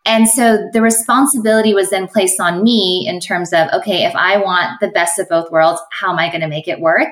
and 0.04 0.28
so 0.28 0.68
the 0.72 0.82
responsibility 0.82 1.74
was 1.74 1.90
then 1.90 2.08
placed 2.08 2.40
on 2.40 2.62
me 2.62 3.06
in 3.08 3.20
terms 3.20 3.52
of, 3.52 3.68
okay, 3.72 4.04
if 4.04 4.14
I 4.16 4.36
want 4.36 4.80
the 4.80 4.88
best 4.88 5.18
of 5.18 5.28
both 5.28 5.50
worlds, 5.50 5.80
how 5.92 6.10
am 6.10 6.18
I 6.18 6.28
going 6.28 6.40
to 6.40 6.48
make 6.48 6.66
it 6.66 6.80
work? 6.80 7.08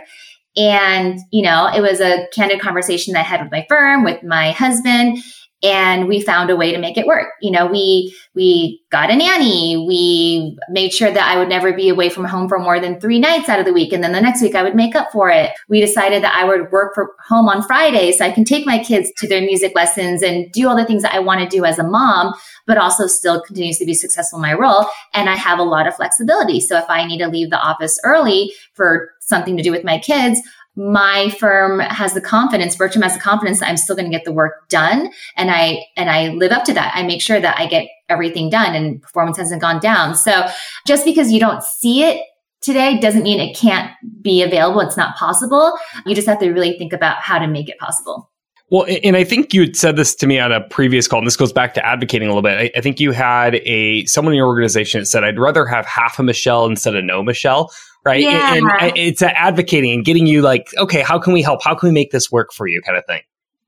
And, 0.56 1.20
you 1.30 1.42
know, 1.42 1.70
it 1.72 1.80
was 1.80 2.00
a 2.00 2.26
candid 2.32 2.60
conversation 2.60 3.14
that 3.14 3.20
I 3.20 3.28
had 3.28 3.42
with 3.42 3.52
my 3.52 3.64
firm, 3.68 4.02
with 4.02 4.22
my 4.24 4.50
husband. 4.50 5.18
And 5.62 6.08
we 6.08 6.20
found 6.20 6.50
a 6.50 6.56
way 6.56 6.72
to 6.72 6.78
make 6.78 6.96
it 6.96 7.06
work. 7.06 7.28
You 7.42 7.50
know, 7.50 7.66
we 7.66 8.16
we 8.34 8.82
got 8.90 9.10
a 9.10 9.16
nanny. 9.16 9.76
We 9.76 10.56
made 10.68 10.92
sure 10.92 11.10
that 11.10 11.28
I 11.28 11.38
would 11.38 11.48
never 11.48 11.72
be 11.72 11.88
away 11.88 12.08
from 12.08 12.24
home 12.24 12.48
for 12.48 12.58
more 12.58 12.80
than 12.80 13.00
three 13.00 13.18
nights 13.18 13.48
out 13.48 13.58
of 13.58 13.66
the 13.66 13.72
week, 13.72 13.92
and 13.92 14.02
then 14.02 14.12
the 14.12 14.20
next 14.20 14.40
week 14.42 14.54
I 14.54 14.62
would 14.62 14.74
make 14.74 14.96
up 14.96 15.12
for 15.12 15.30
it. 15.30 15.50
We 15.68 15.80
decided 15.80 16.22
that 16.22 16.34
I 16.34 16.44
would 16.44 16.72
work 16.72 16.94
from 16.94 17.08
home 17.26 17.48
on 17.48 17.62
Fridays 17.62 18.18
so 18.18 18.24
I 18.24 18.30
can 18.30 18.44
take 18.44 18.66
my 18.66 18.78
kids 18.78 19.10
to 19.18 19.28
their 19.28 19.42
music 19.42 19.72
lessons 19.74 20.22
and 20.22 20.50
do 20.52 20.68
all 20.68 20.76
the 20.76 20.86
things 20.86 21.02
that 21.02 21.14
I 21.14 21.18
want 21.18 21.40
to 21.40 21.56
do 21.56 21.64
as 21.64 21.78
a 21.78 21.84
mom, 21.84 22.34
but 22.66 22.78
also 22.78 23.06
still 23.06 23.42
continues 23.42 23.78
to 23.78 23.84
be 23.84 23.94
successful 23.94 24.38
in 24.38 24.42
my 24.42 24.54
role. 24.54 24.86
And 25.14 25.28
I 25.28 25.36
have 25.36 25.58
a 25.58 25.64
lot 25.64 25.86
of 25.86 25.94
flexibility. 25.94 26.60
So 26.60 26.78
if 26.78 26.88
I 26.88 27.06
need 27.06 27.18
to 27.18 27.28
leave 27.28 27.50
the 27.50 27.60
office 27.60 28.00
early 28.04 28.52
for 28.74 29.10
something 29.20 29.56
to 29.56 29.62
do 29.62 29.70
with 29.70 29.84
my 29.84 29.98
kids, 29.98 30.40
my 30.76 31.30
firm 31.30 31.80
has 31.80 32.14
the 32.14 32.20
confidence, 32.20 32.76
Bertram 32.76 33.02
has 33.02 33.14
the 33.14 33.20
confidence 33.20 33.60
that 33.60 33.68
I'm 33.68 33.76
still 33.76 33.96
going 33.96 34.10
to 34.10 34.16
get 34.16 34.24
the 34.24 34.32
work 34.32 34.68
done. 34.68 35.10
And 35.36 35.50
I, 35.50 35.84
and 35.96 36.08
I 36.08 36.28
live 36.28 36.52
up 36.52 36.64
to 36.64 36.74
that. 36.74 36.92
I 36.94 37.02
make 37.02 37.20
sure 37.20 37.40
that 37.40 37.58
I 37.58 37.66
get 37.66 37.88
everything 38.08 38.50
done 38.50 38.74
and 38.74 39.02
performance 39.02 39.36
hasn't 39.36 39.60
gone 39.60 39.80
down. 39.80 40.14
So 40.14 40.46
just 40.86 41.04
because 41.04 41.32
you 41.32 41.40
don't 41.40 41.62
see 41.62 42.04
it 42.04 42.22
today 42.60 42.98
doesn't 42.98 43.22
mean 43.22 43.40
it 43.40 43.56
can't 43.56 43.90
be 44.22 44.42
available. 44.42 44.80
It's 44.80 44.96
not 44.96 45.16
possible. 45.16 45.72
You 46.06 46.14
just 46.14 46.28
have 46.28 46.38
to 46.40 46.50
really 46.50 46.78
think 46.78 46.92
about 46.92 47.18
how 47.18 47.38
to 47.38 47.46
make 47.46 47.68
it 47.68 47.78
possible. 47.78 48.30
Well, 48.70 48.86
and 49.02 49.16
I 49.16 49.24
think 49.24 49.52
you 49.52 49.62
had 49.62 49.74
said 49.74 49.96
this 49.96 50.14
to 50.14 50.28
me 50.28 50.38
on 50.38 50.52
a 50.52 50.60
previous 50.60 51.08
call, 51.08 51.18
and 51.18 51.26
this 51.26 51.36
goes 51.36 51.52
back 51.52 51.74
to 51.74 51.84
advocating 51.84 52.28
a 52.28 52.30
little 52.30 52.42
bit. 52.42 52.56
I, 52.56 52.78
I 52.78 52.80
think 52.80 53.00
you 53.00 53.10
had 53.10 53.56
a 53.56 54.04
someone 54.04 54.32
in 54.32 54.36
your 54.36 54.46
organization 54.46 55.00
that 55.00 55.06
said, 55.06 55.24
"I'd 55.24 55.40
rather 55.40 55.66
have 55.66 55.86
half 55.86 56.20
a 56.20 56.22
Michelle 56.22 56.66
instead 56.66 56.94
of 56.94 57.04
no 57.04 57.20
Michelle." 57.20 57.72
Right? 58.04 58.22
Yeah. 58.22 58.54
And, 58.54 58.70
and 58.80 58.92
it's 58.96 59.22
advocating 59.22 59.92
and 59.92 60.04
getting 60.04 60.26
you 60.26 60.42
like, 60.42 60.68
okay, 60.78 61.02
how 61.02 61.18
can 61.18 61.32
we 61.32 61.42
help? 61.42 61.62
How 61.62 61.74
can 61.74 61.88
we 61.88 61.92
make 61.92 62.10
this 62.10 62.30
work 62.30 62.52
for 62.52 62.66
you, 62.66 62.80
kind 62.82 62.98
of 62.98 63.04
thing. 63.06 63.22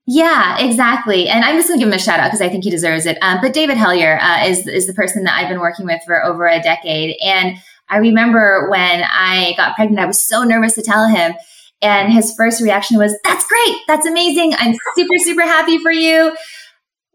Yeah, 0.05 0.59
exactly. 0.59 1.29
And 1.29 1.45
I'm 1.45 1.55
just 1.55 1.69
going 1.69 1.79
to 1.79 1.85
give 1.85 1.91
him 1.91 1.97
a 1.97 2.01
shout 2.01 2.19
out 2.19 2.27
because 2.27 2.41
I 2.41 2.49
think 2.49 2.65
he 2.65 2.69
deserves 2.69 3.05
it. 3.05 3.17
Um, 3.21 3.39
but 3.41 3.53
David 3.53 3.77
Hellier 3.77 4.19
uh, 4.21 4.45
is 4.45 4.67
is 4.67 4.85
the 4.85 4.93
person 4.93 5.23
that 5.23 5.37
I've 5.37 5.47
been 5.47 5.61
working 5.61 5.85
with 5.85 6.01
for 6.05 6.25
over 6.25 6.45
a 6.45 6.61
decade, 6.61 7.15
and 7.23 7.57
I 7.89 7.97
remember 7.97 8.69
when 8.69 9.03
I 9.03 9.53
got 9.55 9.75
pregnant, 9.75 9.99
I 9.99 10.05
was 10.05 10.21
so 10.21 10.43
nervous 10.43 10.75
to 10.75 10.81
tell 10.81 11.07
him. 11.07 11.33
And 11.81 12.11
his 12.11 12.33
first 12.35 12.61
reaction 12.61 12.97
was, 12.97 13.15
That's 13.23 13.45
great. 13.47 13.77
That's 13.87 14.07
amazing. 14.07 14.53
I'm 14.57 14.75
super, 14.95 15.17
super 15.19 15.43
happy 15.43 15.77
for 15.77 15.91
you. 15.91 16.35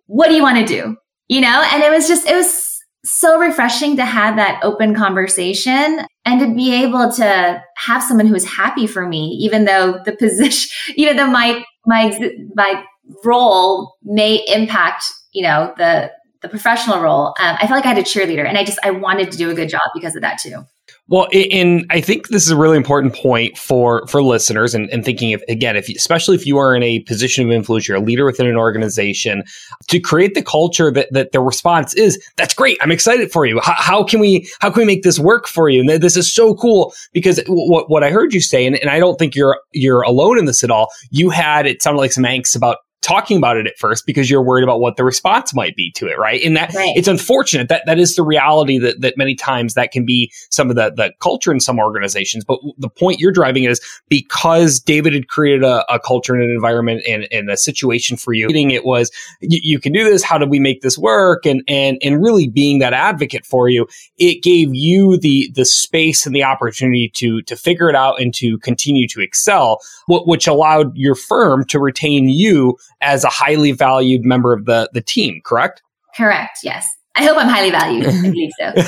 What 0.06 0.28
do 0.28 0.34
you 0.34 0.42
want 0.42 0.58
to 0.58 0.64
do? 0.66 0.96
You 1.28 1.40
know, 1.40 1.66
and 1.72 1.82
it 1.82 1.90
was 1.90 2.06
just, 2.06 2.26
it 2.26 2.34
was 2.34 2.78
so 3.04 3.38
refreshing 3.38 3.96
to 3.96 4.04
have 4.04 4.36
that 4.36 4.60
open 4.62 4.94
conversation 4.94 6.06
and 6.28 6.40
to 6.40 6.54
be 6.54 6.74
able 6.74 7.10
to 7.10 7.64
have 7.76 8.02
someone 8.02 8.26
who's 8.26 8.44
happy 8.44 8.86
for 8.86 9.08
me, 9.08 9.38
even 9.40 9.64
though 9.64 9.98
the 10.04 10.12
position, 10.12 10.70
even 10.96 11.16
though 11.16 11.26
my, 11.26 11.64
my, 11.86 12.32
my 12.54 12.84
role 13.24 13.94
may 14.02 14.44
impact, 14.46 15.04
you 15.32 15.42
know, 15.42 15.72
the, 15.78 16.12
the 16.42 16.48
professional 16.50 17.00
role. 17.00 17.28
Um, 17.40 17.56
I 17.58 17.66
felt 17.66 17.70
like 17.70 17.86
I 17.86 17.88
had 17.88 17.98
a 17.98 18.02
cheerleader 18.02 18.46
and 18.46 18.58
I 18.58 18.64
just, 18.64 18.78
I 18.82 18.90
wanted 18.90 19.32
to 19.32 19.38
do 19.38 19.48
a 19.48 19.54
good 19.54 19.70
job 19.70 19.80
because 19.94 20.14
of 20.16 20.20
that 20.20 20.38
too. 20.38 20.64
Well, 21.10 21.26
and 21.32 21.86
I 21.88 22.02
think 22.02 22.28
this 22.28 22.44
is 22.44 22.50
a 22.50 22.56
really 22.56 22.76
important 22.76 23.14
point 23.14 23.56
for 23.56 24.06
for 24.08 24.22
listeners 24.22 24.74
and, 24.74 24.90
and 24.90 25.02
thinking 25.02 25.32
of 25.32 25.42
again, 25.48 25.74
if 25.74 25.88
you, 25.88 25.94
especially 25.96 26.36
if 26.36 26.46
you 26.46 26.58
are 26.58 26.76
in 26.76 26.82
a 26.82 27.00
position 27.00 27.46
of 27.46 27.50
influence, 27.50 27.88
you're 27.88 27.96
a 27.96 28.00
leader 28.00 28.26
within 28.26 28.46
an 28.46 28.56
organization, 28.56 29.42
to 29.88 30.00
create 30.00 30.34
the 30.34 30.42
culture 30.42 30.90
that 30.90 31.08
that 31.12 31.32
the 31.32 31.40
response 31.40 31.94
is 31.94 32.22
that's 32.36 32.52
great. 32.52 32.76
I'm 32.82 32.90
excited 32.90 33.32
for 33.32 33.46
you. 33.46 33.58
How, 33.60 33.74
how 33.74 34.04
can 34.04 34.20
we 34.20 34.50
how 34.60 34.70
can 34.70 34.80
we 34.80 34.86
make 34.86 35.02
this 35.02 35.18
work 35.18 35.48
for 35.48 35.70
you? 35.70 35.80
And 35.80 35.88
this 35.88 36.16
is 36.16 36.32
so 36.32 36.54
cool 36.54 36.92
because 37.14 37.40
what 37.48 37.88
what 37.88 38.04
I 38.04 38.10
heard 38.10 38.34
you 38.34 38.42
say, 38.42 38.66
and, 38.66 38.76
and 38.76 38.90
I 38.90 38.98
don't 38.98 39.18
think 39.18 39.34
you're 39.34 39.58
you're 39.72 40.02
alone 40.02 40.38
in 40.38 40.44
this 40.44 40.62
at 40.62 40.70
all. 40.70 40.88
You 41.10 41.30
had 41.30 41.66
it 41.66 41.82
sounded 41.82 42.00
like 42.00 42.12
some 42.12 42.24
angst 42.24 42.54
about 42.54 42.78
talking 43.02 43.36
about 43.36 43.56
it 43.56 43.66
at 43.66 43.78
first 43.78 44.06
because 44.06 44.28
you're 44.28 44.42
worried 44.42 44.64
about 44.64 44.80
what 44.80 44.96
the 44.96 45.04
response 45.04 45.54
might 45.54 45.76
be 45.76 45.90
to 45.92 46.06
it, 46.06 46.18
right? 46.18 46.42
And 46.42 46.56
that 46.56 46.74
right. 46.74 46.92
it's 46.96 47.08
unfortunate 47.08 47.68
that 47.68 47.84
that 47.86 47.98
is 47.98 48.16
the 48.16 48.22
reality 48.22 48.78
that 48.78 49.00
that 49.00 49.16
many 49.16 49.34
times 49.34 49.74
that 49.74 49.92
can 49.92 50.04
be 50.04 50.32
some 50.50 50.68
of 50.68 50.76
the 50.76 50.90
the 50.90 51.12
culture 51.20 51.52
in 51.52 51.60
some 51.60 51.78
organizations. 51.78 52.44
But 52.44 52.58
the 52.76 52.88
point 52.88 53.20
you're 53.20 53.32
driving 53.32 53.64
is 53.64 53.80
because 54.08 54.80
David 54.80 55.12
had 55.14 55.28
created 55.28 55.62
a, 55.62 55.84
a 55.92 56.00
culture 56.00 56.34
and 56.34 56.42
an 56.42 56.50
environment 56.50 57.02
and, 57.08 57.28
and 57.30 57.50
a 57.50 57.56
situation 57.56 58.16
for 58.16 58.32
you. 58.32 58.48
It 58.48 58.84
was 58.84 59.10
you, 59.40 59.60
you 59.62 59.80
can 59.80 59.92
do 59.92 60.04
this. 60.04 60.22
How 60.22 60.36
do 60.36 60.46
we 60.46 60.58
make 60.58 60.82
this 60.82 60.98
work? 60.98 61.46
And 61.46 61.62
and 61.68 61.98
and 62.02 62.22
really 62.22 62.48
being 62.48 62.80
that 62.80 62.92
advocate 62.92 63.46
for 63.46 63.68
you, 63.68 63.86
it 64.18 64.42
gave 64.42 64.74
you 64.74 65.18
the 65.18 65.50
the 65.54 65.64
space 65.64 66.26
and 66.26 66.34
the 66.34 66.44
opportunity 66.44 67.10
to 67.14 67.42
to 67.42 67.56
figure 67.56 67.88
it 67.88 67.94
out 67.94 68.20
and 68.20 68.34
to 68.34 68.58
continue 68.58 69.06
to 69.08 69.20
excel, 69.20 69.78
which 70.08 70.46
allowed 70.46 70.96
your 70.96 71.14
firm 71.14 71.64
to 71.66 71.78
retain 71.78 72.28
you 72.28 72.76
as 73.00 73.24
a 73.24 73.28
highly 73.28 73.72
valued 73.72 74.24
member 74.24 74.52
of 74.52 74.64
the, 74.64 74.90
the 74.92 75.00
team, 75.00 75.40
correct? 75.44 75.82
Correct, 76.16 76.58
yes. 76.62 76.88
I 77.14 77.24
hope 77.24 77.36
I'm 77.36 77.48
highly 77.48 77.70
valued. 77.70 78.06
I 78.06 78.22
believe 78.22 78.50
so. 78.58 78.72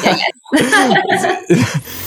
Yeah, 0.53 0.95
yes. 1.09 2.07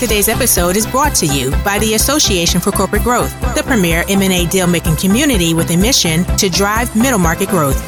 Today's 0.00 0.28
episode 0.28 0.76
is 0.76 0.86
brought 0.86 1.14
to 1.16 1.26
you 1.26 1.50
by 1.64 1.78
the 1.78 1.94
Association 1.94 2.60
for 2.60 2.72
Corporate 2.72 3.02
Growth, 3.02 3.32
the 3.54 3.62
premier 3.62 4.04
M&A 4.08 4.46
deal-making 4.46 4.96
community 4.96 5.54
with 5.54 5.70
a 5.70 5.76
mission 5.76 6.24
to 6.36 6.50
drive 6.50 6.94
middle 6.94 7.18
market 7.18 7.48
growth. 7.48 7.78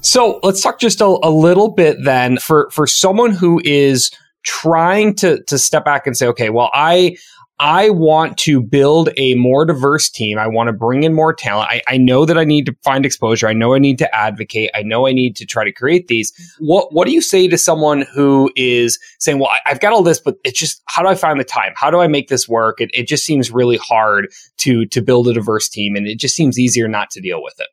So 0.00 0.40
let's 0.42 0.62
talk 0.62 0.80
just 0.80 1.00
a, 1.00 1.04
a 1.04 1.30
little 1.30 1.68
bit 1.68 1.98
then 2.02 2.38
for, 2.38 2.70
for 2.70 2.86
someone 2.86 3.32
who 3.32 3.60
is 3.64 4.10
trying 4.42 5.14
to, 5.16 5.42
to 5.44 5.58
step 5.58 5.84
back 5.84 6.06
and 6.06 6.16
say, 6.16 6.26
okay, 6.28 6.50
well, 6.50 6.70
I, 6.72 7.16
I 7.62 7.90
want 7.90 8.38
to 8.38 8.62
build 8.62 9.10
a 9.18 9.34
more 9.34 9.66
diverse 9.66 10.08
team. 10.08 10.38
I 10.38 10.46
want 10.46 10.68
to 10.68 10.72
bring 10.72 11.02
in 11.02 11.12
more 11.12 11.34
talent. 11.34 11.68
I, 11.70 11.82
I, 11.86 11.98
know 11.98 12.24
that 12.24 12.38
I 12.38 12.44
need 12.44 12.64
to 12.64 12.76
find 12.82 13.04
exposure. 13.04 13.48
I 13.48 13.52
know 13.52 13.74
I 13.74 13.78
need 13.78 13.98
to 13.98 14.14
advocate. 14.14 14.70
I 14.74 14.82
know 14.82 15.06
I 15.06 15.12
need 15.12 15.36
to 15.36 15.44
try 15.44 15.64
to 15.64 15.70
create 15.70 16.08
these. 16.08 16.32
What 16.58 16.94
What 16.94 17.06
do 17.06 17.12
you 17.12 17.20
say 17.20 17.48
to 17.48 17.58
someone 17.58 18.06
who 18.14 18.50
is 18.56 18.98
saying, 19.18 19.38
"Well, 19.38 19.50
I, 19.50 19.68
have 19.68 19.80
got 19.80 19.92
all 19.92 20.02
this, 20.02 20.18
but 20.18 20.36
it's 20.42 20.58
just 20.58 20.82
how 20.86 21.02
do 21.02 21.08
I 21.08 21.14
find 21.14 21.38
the 21.38 21.44
time? 21.44 21.74
How 21.76 21.90
do 21.90 22.00
I 22.00 22.06
make 22.06 22.28
this 22.28 22.48
work? 22.48 22.80
It, 22.80 22.90
it 22.94 23.06
just 23.06 23.26
seems 23.26 23.50
really 23.50 23.76
hard 23.76 24.32
to 24.58 24.86
to 24.86 25.02
build 25.02 25.28
a 25.28 25.34
diverse 25.34 25.68
team, 25.68 25.96
and 25.96 26.06
it 26.06 26.18
just 26.18 26.34
seems 26.34 26.58
easier 26.58 26.88
not 26.88 27.10
to 27.10 27.20
deal 27.20 27.42
with 27.42 27.60
it." 27.60 27.68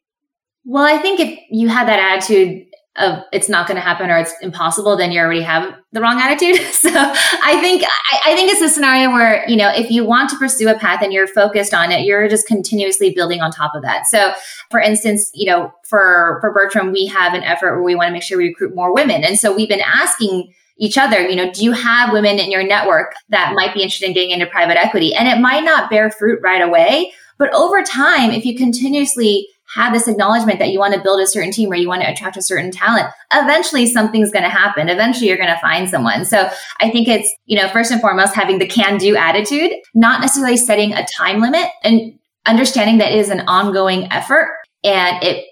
Well, 0.65 0.84
I 0.84 0.97
think 0.97 1.21
if 1.21 1.39
you 1.50 1.69
had 1.69 1.88
that 1.88 2.00
attitude 2.00 2.67
of 2.98 3.24
it's 3.32 3.48
not 3.48 3.68
going 3.68 3.76
to 3.76 3.82
happen 3.82 4.10
or 4.10 4.18
it's 4.18 4.34
impossible, 4.42 4.98
then 4.98 5.12
you 5.12 5.20
already 5.20 5.42
have 5.42 5.74
the 5.92 6.02
wrong 6.02 6.20
attitude. 6.20 6.60
so 6.72 6.90
I 6.92 7.60
think 7.62 7.84
I, 7.84 8.32
I, 8.32 8.36
think 8.36 8.52
it's 8.52 8.62
a 8.62 8.70
scenario 8.70 9.12
where 9.12 9.48
you 9.48 9.56
know 9.56 9.70
if 9.70 9.92
you 9.92 10.04
want 10.04 10.30
to 10.32 10.38
pursue 10.38 10.68
a 10.70 10.78
path 10.78 11.02
and 11.02 11.14
you're 11.14 11.28
focused 11.28 11.74
on 11.74 11.92
it, 11.92 12.06
you're 12.06 12.28
just 12.28 12.48
continuously 12.48 13.14
building 13.14 13.42
on 13.42 13.52
top 13.52 13.74
of 13.76 13.84
that. 13.84 14.08
So, 14.08 14.34
for 14.72 14.80
instance, 14.80 15.30
you 15.34 15.46
know, 15.46 15.72
for 15.84 16.40
for 16.42 16.52
Bertram, 16.52 16.92
we 16.92 17.06
have 17.08 17.34
an 17.34 17.44
effort 17.44 17.76
where 17.76 17.84
we 17.84 17.96
want 17.96 18.08
to 18.08 18.14
make 18.14 18.24
sure 18.24 18.38
we 18.38 18.48
recruit 18.48 18.76
more 18.76 18.94
women, 18.94 19.24
and 19.24 19.38
so 19.38 19.56
we've 19.56 19.70
been 19.70 19.82
asking 19.82 20.52
each 20.80 20.98
other, 20.98 21.28
you 21.28 21.36
know, 21.36 21.52
do 21.52 21.64
you 21.64 21.72
have 21.72 22.14
women 22.14 22.38
in 22.38 22.52
your 22.52 22.64
network 22.64 23.16
that 23.30 23.54
might 23.56 23.74
be 23.74 23.82
interested 23.82 24.08
in 24.08 24.14
getting 24.14 24.30
into 24.30 24.46
private 24.46 24.78
equity? 24.78 25.12
And 25.14 25.28
it 25.28 25.42
might 25.42 25.64
not 25.64 25.90
bear 25.90 26.12
fruit 26.12 26.40
right 26.44 26.62
away, 26.62 27.12
but 27.40 27.52
over 27.54 27.82
time, 27.82 28.30
if 28.32 28.46
you 28.46 28.56
continuously 28.56 29.48
have 29.74 29.94
this 29.94 30.08
acknowledgement 30.08 30.60
that 30.60 30.70
you 30.70 30.80
want 30.80 30.94
to 30.94 31.02
build 31.02 31.20
a 31.20 31.28
certain 31.28 31.52
team 31.52 31.72
or 31.72 31.76
you 31.76 31.88
want 31.88 32.02
to 32.02 32.10
attract 32.10 32.38
a 32.38 32.42
certain 32.42 32.72
talent, 32.72 33.08
eventually 33.34 33.86
something's 33.86 34.32
going 34.32 34.44
to 34.44 34.50
happen. 34.50 34.90
Eventually 34.90 35.28
you're 35.28 35.38
going 35.38 35.50
to 35.50 35.60
find 35.60 35.90
someone. 35.90 36.26
So 36.26 36.50
I 36.80 36.90
think 36.90 37.08
it's, 37.08 37.34
you 37.46 37.58
know, 37.58 37.68
first 37.70 37.92
and 37.92 38.00
foremost, 38.00 38.34
having 38.34 38.60
the 38.60 38.68
can 38.68 38.98
do 38.98 39.16
attitude, 39.16 39.72
not 39.94 40.22
necessarily 40.22 40.58
setting 40.58 40.94
a 40.94 41.06
time 41.06 41.42
limit 41.42 41.68
and 41.84 42.18
understanding 42.46 42.98
that 43.00 43.12
it 43.12 43.20
is 43.20 43.30
an 43.30 43.42
ongoing 43.42 44.12
effort 44.12 44.56
and 44.84 45.22
it 45.24 45.46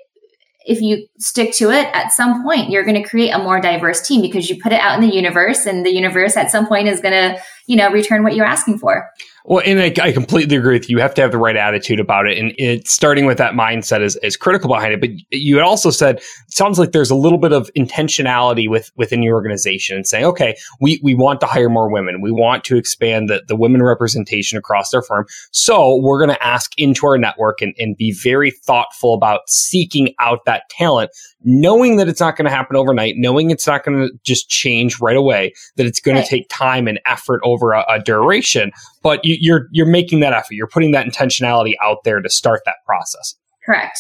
if 0.68 0.82
you 0.82 1.06
stick 1.20 1.54
to 1.54 1.70
it 1.70 1.88
at 1.94 2.12
some 2.12 2.42
point 2.42 2.72
you're 2.72 2.84
going 2.84 3.02
to 3.02 3.08
create 3.08 3.30
a 3.30 3.38
more 3.38 3.60
diverse 3.60 4.02
team 4.02 4.22
because 4.22 4.50
you 4.50 4.60
put 4.62 4.72
it 4.72 4.80
out 4.80 5.00
in 5.00 5.08
the 5.08 5.16
universe 5.16 5.66
and 5.66 5.86
the 5.86 5.94
universe 5.94 6.36
at 6.36 6.50
some 6.50 6.66
point 6.66 6.88
is 6.88 7.02
going 7.02 7.14
to 7.14 7.40
you 7.68 7.76
know 7.76 7.92
return 7.92 8.24
what 8.24 8.36
you're 8.36 8.46
asking 8.46 8.80
for 8.80 9.08
well, 9.48 9.62
and 9.64 9.80
I, 9.80 9.94
I, 10.02 10.12
completely 10.12 10.56
agree 10.56 10.74
with 10.74 10.90
you. 10.90 10.98
You 10.98 11.02
have 11.04 11.14
to 11.16 11.22
have 11.22 11.32
the 11.32 11.38
right 11.38 11.56
attitude 11.56 12.00
about 12.00 12.26
it. 12.26 12.38
And 12.40 12.54
it 12.58 12.88
starting 12.88 13.28
with 13.28 13.38
that 13.38 13.54
mindset 13.54 14.02
is, 14.02 14.16
is 14.24 14.36
critical 14.36 14.70
behind 14.70 14.94
it. 14.94 15.02
But 15.02 15.12
you 15.32 15.58
had 15.58 15.64
also 15.64 15.92
said, 15.92 16.18
it 16.18 16.24
sounds 16.48 16.80
like 16.80 16.94
there's 16.94 17.12
a 17.12 17.16
little 17.16 17.38
bit 17.38 17.54
of 17.54 17.70
intentionality 17.78 18.68
with 18.68 18.92
within 18.96 19.22
your 19.22 19.36
organization 19.36 19.98
and 19.98 20.08
saying, 20.08 20.26
okay, 20.26 20.56
we, 20.82 21.00
we 21.04 21.14
want 21.14 21.42
to 21.42 21.46
hire 21.46 21.70
more 21.70 21.92
women. 21.92 22.22
We 22.22 22.32
want 22.32 22.64
to 22.66 22.78
expand 22.78 23.30
the, 23.30 23.44
the 23.48 23.56
women 23.56 23.84
representation 23.84 24.58
across 24.58 24.94
our 24.96 25.04
firm. 25.04 25.28
So 25.52 25.96
we're 26.02 26.26
going 26.26 26.36
to 26.36 26.44
ask 26.44 26.72
into 26.80 27.06
our 27.06 27.18
network 27.18 27.62
and, 27.62 27.76
and 27.78 27.96
be 27.96 28.14
very 28.14 28.50
thoughtful 28.50 29.14
about 29.14 29.42
seeking 29.48 30.16
out 30.20 30.46
that 30.46 30.64
talent, 30.72 31.12
knowing 31.46 31.96
that 31.98 32.10
it's 32.10 32.20
not 32.20 32.36
going 32.36 32.46
to 32.46 32.52
happen 32.52 32.76
overnight, 32.76 33.16
knowing 33.18 33.52
it's 33.52 33.66
not 33.66 33.86
going 33.86 33.98
to 33.98 34.14
just 34.24 34.50
change 34.50 35.00
right 35.00 35.16
away, 35.16 35.54
that 35.78 35.86
it's 35.86 36.02
going 36.02 36.18
right. 36.18 36.24
to 36.26 36.30
take 36.30 36.48
time 36.50 36.88
and 36.88 37.00
effort 37.06 37.40
over 37.44 37.72
a, 37.72 37.86
a 37.88 38.00
duration 38.00 38.72
but 39.06 39.24
you, 39.24 39.38
you're 39.40 39.68
you're 39.72 39.86
making 39.86 40.22
that 40.22 40.34
effort. 40.34 40.54
You're 40.54 40.66
putting 40.66 40.90
that 40.92 41.06
intentionality 41.06 41.74
out 41.80 42.00
there 42.04 42.22
to 42.22 42.30
start 42.30 42.62
that 42.66 42.78
process. 42.88 43.36
Correct. 43.64 44.00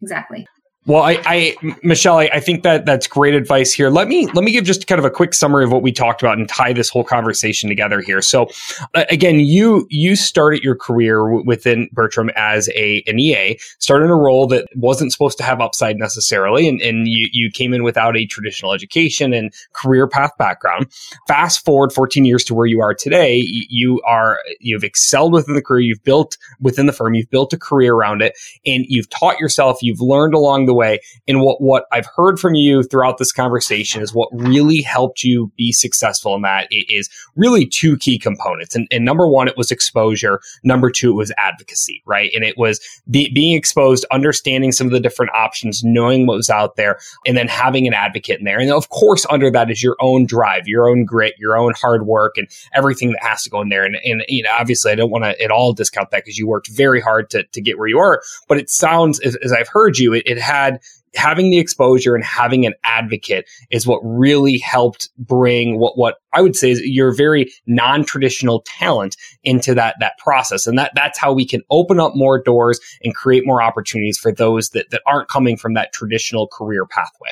Exactly. 0.00 0.46
Well, 0.86 1.02
I, 1.02 1.18
I 1.24 1.76
Michelle, 1.82 2.18
I, 2.18 2.28
I, 2.30 2.40
think 2.40 2.62
that 2.62 2.84
that's 2.84 3.06
great 3.06 3.32
advice 3.32 3.72
here. 3.72 3.88
Let 3.88 4.06
me 4.06 4.26
let 4.34 4.44
me 4.44 4.52
give 4.52 4.64
just 4.64 4.86
kind 4.86 4.98
of 4.98 5.06
a 5.06 5.10
quick 5.10 5.32
summary 5.32 5.64
of 5.64 5.72
what 5.72 5.80
we 5.80 5.92
talked 5.92 6.20
about 6.20 6.36
and 6.36 6.46
tie 6.46 6.74
this 6.74 6.90
whole 6.90 7.04
conversation 7.04 7.70
together 7.70 8.02
here. 8.02 8.20
So, 8.20 8.50
uh, 8.94 9.06
again, 9.08 9.40
you 9.40 9.86
you 9.88 10.14
started 10.14 10.62
your 10.62 10.76
career 10.76 11.20
w- 11.20 11.42
within 11.46 11.88
Bertram 11.92 12.28
as 12.36 12.68
a 12.74 13.02
an 13.06 13.18
EA, 13.18 13.56
started 13.78 14.10
a 14.10 14.14
role 14.14 14.46
that 14.48 14.68
wasn't 14.74 15.10
supposed 15.10 15.38
to 15.38 15.42
have 15.42 15.62
upside 15.62 15.96
necessarily, 15.96 16.68
and, 16.68 16.82
and 16.82 17.08
you 17.08 17.30
you 17.32 17.50
came 17.50 17.72
in 17.72 17.82
without 17.82 18.14
a 18.14 18.26
traditional 18.26 18.74
education 18.74 19.32
and 19.32 19.54
career 19.72 20.06
path 20.06 20.32
background. 20.36 20.88
Fast 21.26 21.64
forward 21.64 21.94
14 21.94 22.26
years 22.26 22.44
to 22.44 22.54
where 22.54 22.66
you 22.66 22.82
are 22.82 22.92
today, 22.92 23.42
you 23.46 24.02
are 24.02 24.38
you've 24.60 24.84
excelled 24.84 25.32
within 25.32 25.54
the 25.54 25.62
career, 25.62 25.80
you've 25.80 26.04
built 26.04 26.36
within 26.60 26.84
the 26.84 26.92
firm, 26.92 27.14
you've 27.14 27.30
built 27.30 27.54
a 27.54 27.58
career 27.58 27.94
around 27.94 28.20
it, 28.20 28.36
and 28.66 28.84
you've 28.86 29.08
taught 29.08 29.38
yourself, 29.40 29.78
you've 29.80 30.02
learned 30.02 30.34
along 30.34 30.66
the 30.66 30.73
way. 30.74 31.00
And 31.26 31.40
what, 31.40 31.60
what 31.60 31.86
I've 31.92 32.08
heard 32.16 32.38
from 32.38 32.54
you 32.54 32.82
throughout 32.82 33.18
this 33.18 33.32
conversation 33.32 34.02
is 34.02 34.12
what 34.12 34.28
really 34.32 34.80
helped 34.80 35.24
you 35.24 35.52
be 35.56 35.72
successful 35.72 36.34
in 36.34 36.42
that 36.42 36.68
is 36.70 37.08
really 37.36 37.66
two 37.66 37.96
key 37.96 38.18
components. 38.18 38.74
And, 38.74 38.86
and 38.90 39.04
number 39.04 39.28
one, 39.28 39.48
it 39.48 39.56
was 39.56 39.70
exposure. 39.70 40.40
Number 40.62 40.90
two, 40.90 41.10
it 41.10 41.16
was 41.16 41.32
advocacy, 41.38 42.02
right? 42.06 42.30
And 42.34 42.44
it 42.44 42.56
was 42.56 42.80
be, 43.10 43.30
being 43.32 43.56
exposed, 43.56 44.04
understanding 44.10 44.72
some 44.72 44.86
of 44.86 44.92
the 44.92 45.00
different 45.00 45.32
options, 45.34 45.82
knowing 45.84 46.26
what 46.26 46.36
was 46.36 46.50
out 46.50 46.76
there, 46.76 46.98
and 47.26 47.36
then 47.36 47.48
having 47.48 47.86
an 47.86 47.94
advocate 47.94 48.38
in 48.38 48.44
there. 48.44 48.58
And 48.58 48.70
of 48.70 48.88
course, 48.88 49.26
under 49.30 49.50
that 49.50 49.70
is 49.70 49.82
your 49.82 49.96
own 50.00 50.26
drive, 50.26 50.66
your 50.66 50.88
own 50.88 51.04
grit, 51.04 51.34
your 51.38 51.56
own 51.56 51.74
hard 51.80 52.06
work, 52.06 52.36
and 52.36 52.48
everything 52.72 53.10
that 53.10 53.22
has 53.22 53.42
to 53.42 53.50
go 53.50 53.60
in 53.60 53.68
there. 53.68 53.84
And, 53.84 53.96
and 54.04 54.24
you 54.28 54.42
know, 54.42 54.50
obviously, 54.58 54.92
I 54.92 54.94
don't 54.94 55.10
want 55.10 55.24
to 55.24 55.40
at 55.42 55.50
all 55.50 55.72
discount 55.72 56.10
that 56.10 56.24
because 56.24 56.38
you 56.38 56.46
worked 56.46 56.68
very 56.70 57.00
hard 57.00 57.30
to, 57.30 57.44
to 57.44 57.60
get 57.60 57.78
where 57.78 57.88
you 57.88 57.98
are. 57.98 58.22
But 58.48 58.58
it 58.58 58.70
sounds, 58.70 59.20
as, 59.20 59.36
as 59.36 59.52
I've 59.52 59.68
heard 59.68 59.98
you, 59.98 60.14
it, 60.14 60.22
it 60.26 60.38
has 60.38 60.63
had 60.64 60.80
having 61.14 61.50
the 61.50 61.58
exposure 61.58 62.14
and 62.14 62.24
having 62.24 62.66
an 62.66 62.74
advocate 62.82 63.48
is 63.70 63.86
what 63.86 64.00
really 64.02 64.58
helped 64.58 65.08
bring 65.18 65.78
what 65.78 65.96
what 65.96 66.16
I 66.32 66.42
would 66.42 66.56
say 66.56 66.70
is 66.70 66.80
your 66.80 67.14
very 67.14 67.52
non-traditional 67.66 68.62
talent 68.66 69.16
into 69.42 69.74
that 69.74 69.96
that 70.00 70.18
process. 70.18 70.66
And 70.66 70.78
that 70.78 70.92
that's 70.94 71.18
how 71.18 71.32
we 71.32 71.46
can 71.46 71.62
open 71.70 72.00
up 72.00 72.12
more 72.14 72.42
doors 72.42 72.80
and 73.02 73.14
create 73.14 73.46
more 73.46 73.62
opportunities 73.62 74.18
for 74.18 74.32
those 74.32 74.70
that, 74.70 74.90
that 74.90 75.02
aren't 75.06 75.28
coming 75.28 75.56
from 75.56 75.74
that 75.74 75.92
traditional 75.92 76.48
career 76.48 76.86
pathway. 76.86 77.30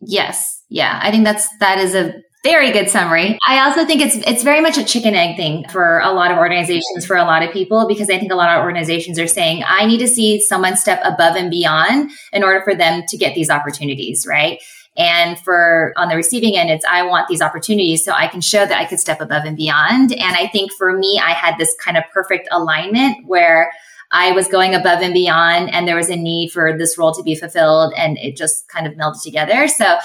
Yes. 0.00 0.62
Yeah. 0.68 0.98
I 1.02 1.10
think 1.10 1.24
that's 1.24 1.48
that 1.58 1.78
is 1.78 1.94
a 1.94 2.14
very 2.50 2.70
good 2.70 2.88
summary. 2.88 3.38
I 3.46 3.66
also 3.66 3.84
think 3.84 4.00
it's 4.00 4.16
it's 4.26 4.42
very 4.42 4.62
much 4.62 4.78
a 4.78 4.84
chicken 4.84 5.14
egg 5.14 5.36
thing 5.36 5.68
for 5.68 5.98
a 5.98 6.10
lot 6.12 6.30
of 6.30 6.38
organizations, 6.38 7.04
for 7.04 7.14
a 7.14 7.24
lot 7.24 7.42
of 7.42 7.52
people, 7.52 7.86
because 7.86 8.08
I 8.08 8.18
think 8.18 8.32
a 8.32 8.36
lot 8.36 8.48
of 8.56 8.64
organizations 8.64 9.18
are 9.18 9.26
saying, 9.26 9.64
I 9.66 9.84
need 9.84 9.98
to 9.98 10.08
see 10.08 10.40
someone 10.40 10.74
step 10.78 11.02
above 11.04 11.36
and 11.36 11.50
beyond 11.50 12.10
in 12.32 12.42
order 12.42 12.62
for 12.64 12.74
them 12.74 13.02
to 13.06 13.18
get 13.18 13.34
these 13.34 13.50
opportunities, 13.50 14.26
right? 14.26 14.62
And 14.96 15.38
for 15.40 15.92
on 15.96 16.08
the 16.08 16.16
receiving 16.16 16.56
end, 16.56 16.70
it's 16.70 16.86
I 16.88 17.02
want 17.02 17.28
these 17.28 17.42
opportunities 17.42 18.02
so 18.02 18.12
I 18.12 18.28
can 18.28 18.40
show 18.40 18.64
that 18.64 18.78
I 18.78 18.86
could 18.86 18.98
step 18.98 19.20
above 19.20 19.44
and 19.44 19.54
beyond. 19.56 20.12
And 20.12 20.34
I 20.34 20.48
think 20.48 20.72
for 20.72 20.96
me, 20.96 21.20
I 21.22 21.32
had 21.32 21.58
this 21.58 21.76
kind 21.84 21.98
of 21.98 22.04
perfect 22.14 22.48
alignment 22.50 23.26
where 23.26 23.70
I 24.10 24.32
was 24.32 24.48
going 24.48 24.74
above 24.74 25.02
and 25.02 25.12
beyond 25.12 25.68
and 25.74 25.86
there 25.86 25.96
was 25.96 26.08
a 26.08 26.16
need 26.16 26.48
for 26.50 26.76
this 26.78 26.96
role 26.96 27.12
to 27.12 27.22
be 27.22 27.34
fulfilled 27.34 27.92
and 27.94 28.16
it 28.16 28.38
just 28.38 28.66
kind 28.68 28.86
of 28.86 28.94
melded 28.94 29.22
together. 29.22 29.68
So 29.68 29.98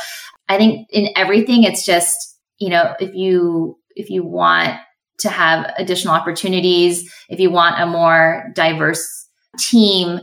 I 0.49 0.57
think 0.57 0.89
in 0.89 1.07
everything, 1.15 1.63
it's 1.63 1.85
just, 1.85 2.32
you 2.63 2.69
know, 2.69 2.95
if 3.01 3.13
you, 3.13 3.77
if 3.97 4.09
you 4.09 4.23
want 4.23 4.79
to 5.19 5.29
have 5.29 5.69
additional 5.77 6.13
opportunities, 6.13 7.13
if 7.27 7.41
you 7.41 7.51
want 7.51 7.81
a 7.81 7.85
more 7.85 8.49
diverse 8.55 9.27
team, 9.59 10.21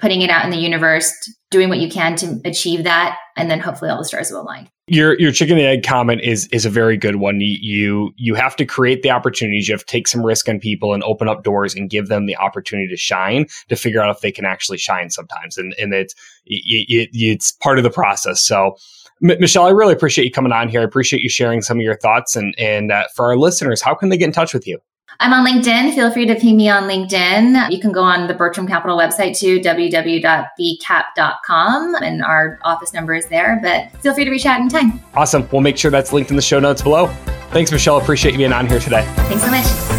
putting 0.00 0.22
it 0.22 0.30
out 0.30 0.44
in 0.44 0.50
the 0.50 0.58
universe, 0.58 1.12
doing 1.52 1.68
what 1.68 1.78
you 1.78 1.88
can 1.88 2.16
to 2.16 2.40
achieve 2.44 2.82
that, 2.82 3.16
and 3.36 3.48
then 3.48 3.60
hopefully 3.60 3.90
all 3.90 3.98
the 3.98 4.04
stars 4.04 4.32
will 4.32 4.42
align. 4.42 4.68
Your 4.88 5.18
your 5.20 5.32
chicken 5.32 5.58
and 5.58 5.66
egg 5.66 5.82
comment 5.84 6.22
is 6.22 6.48
is 6.48 6.64
a 6.64 6.70
very 6.70 6.96
good 6.96 7.16
one. 7.16 7.40
You, 7.40 8.10
you 8.16 8.34
have 8.34 8.56
to 8.56 8.64
create 8.64 9.02
the 9.02 9.10
opportunities. 9.10 9.68
You 9.68 9.74
have 9.74 9.84
to 9.84 9.86
take 9.86 10.08
some 10.08 10.24
risk 10.24 10.48
on 10.48 10.58
people 10.58 10.94
and 10.94 11.02
open 11.04 11.28
up 11.28 11.44
doors 11.44 11.74
and 11.74 11.90
give 11.90 12.08
them 12.08 12.26
the 12.26 12.36
opportunity 12.36 12.88
to 12.88 12.96
shine 12.96 13.46
to 13.68 13.76
figure 13.76 14.00
out 14.00 14.10
if 14.10 14.22
they 14.22 14.32
can 14.32 14.46
actually 14.46 14.78
shine 14.78 15.10
sometimes. 15.10 15.58
And 15.58 15.74
and 15.78 15.92
it's 15.92 16.14
it, 16.46 16.86
it, 16.88 17.10
it's 17.12 17.52
part 17.52 17.78
of 17.78 17.84
the 17.84 17.90
process. 17.90 18.42
So 18.42 18.76
M- 19.22 19.38
Michelle, 19.40 19.66
I 19.66 19.70
really 19.70 19.92
appreciate 19.92 20.24
you 20.24 20.30
coming 20.30 20.52
on 20.52 20.68
here. 20.68 20.80
I 20.80 20.84
appreciate 20.84 21.22
you 21.22 21.28
sharing 21.28 21.62
some 21.62 21.78
of 21.78 21.82
your 21.82 21.96
thoughts. 21.96 22.36
And, 22.36 22.54
and 22.58 22.92
uh, 22.92 23.04
for 23.14 23.26
our 23.26 23.36
listeners, 23.36 23.82
how 23.82 23.94
can 23.94 24.08
they 24.08 24.16
get 24.16 24.26
in 24.26 24.32
touch 24.32 24.54
with 24.54 24.66
you? 24.66 24.78
I'm 25.20 25.32
on 25.32 25.44
LinkedIn. 25.44 25.94
Feel 25.94 26.12
free 26.12 26.26
to 26.26 26.36
ping 26.36 26.56
me 26.56 26.68
on 26.68 26.84
LinkedIn. 26.84 27.72
You 27.72 27.80
can 27.80 27.90
go 27.90 28.02
on 28.02 28.28
the 28.28 28.34
Bertram 28.34 28.68
Capital 28.68 28.96
website 28.96 29.36
too, 29.36 29.58
www.bcap.com, 29.58 31.94
and 31.96 32.22
our 32.22 32.60
office 32.62 32.92
number 32.92 33.14
is 33.14 33.26
there. 33.26 33.58
But 33.60 33.90
feel 34.00 34.14
free 34.14 34.24
to 34.24 34.30
reach 34.30 34.46
out 34.46 34.60
anytime. 34.60 35.00
Awesome. 35.14 35.48
We'll 35.50 35.62
make 35.62 35.76
sure 35.76 35.90
that's 35.90 36.12
linked 36.12 36.30
in 36.30 36.36
the 36.36 36.42
show 36.42 36.60
notes 36.60 36.82
below. 36.82 37.08
Thanks, 37.50 37.72
Michelle. 37.72 37.98
Appreciate 37.98 38.30
you 38.32 38.38
being 38.38 38.52
on 38.52 38.68
here 38.68 38.78
today. 38.78 39.04
Thanks 39.16 39.42
so 39.42 39.50
much. 39.50 39.97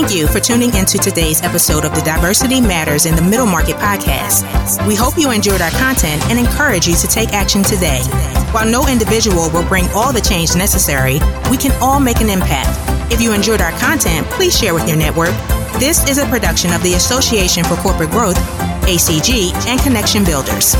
Thank 0.00 0.14
you 0.14 0.28
for 0.28 0.38
tuning 0.38 0.72
into 0.76 0.96
today's 0.96 1.42
episode 1.42 1.84
of 1.84 1.92
the 1.92 2.02
Diversity 2.02 2.60
Matters 2.60 3.04
in 3.04 3.16
the 3.16 3.20
Middle 3.20 3.46
Market 3.46 3.74
podcast. 3.78 4.86
We 4.86 4.94
hope 4.94 5.18
you 5.18 5.32
enjoyed 5.32 5.60
our 5.60 5.72
content 5.72 6.22
and 6.30 6.38
encourage 6.38 6.86
you 6.86 6.94
to 6.94 7.08
take 7.08 7.32
action 7.32 7.64
today. 7.64 7.98
While 8.52 8.70
no 8.70 8.86
individual 8.86 9.50
will 9.50 9.66
bring 9.66 9.88
all 9.88 10.12
the 10.12 10.20
change 10.20 10.54
necessary, 10.54 11.14
we 11.50 11.56
can 11.56 11.72
all 11.82 11.98
make 11.98 12.20
an 12.20 12.30
impact. 12.30 12.78
If 13.12 13.20
you 13.20 13.32
enjoyed 13.32 13.60
our 13.60 13.72
content, 13.80 14.24
please 14.28 14.56
share 14.56 14.72
with 14.72 14.86
your 14.86 14.96
network. 14.96 15.34
This 15.80 16.08
is 16.08 16.18
a 16.18 16.26
production 16.26 16.72
of 16.72 16.82
the 16.84 16.94
Association 16.94 17.64
for 17.64 17.74
Corporate 17.74 18.10
Growth, 18.10 18.38
ACG, 18.86 19.52
and 19.66 19.80
Connection 19.80 20.24
Builders. 20.24 20.76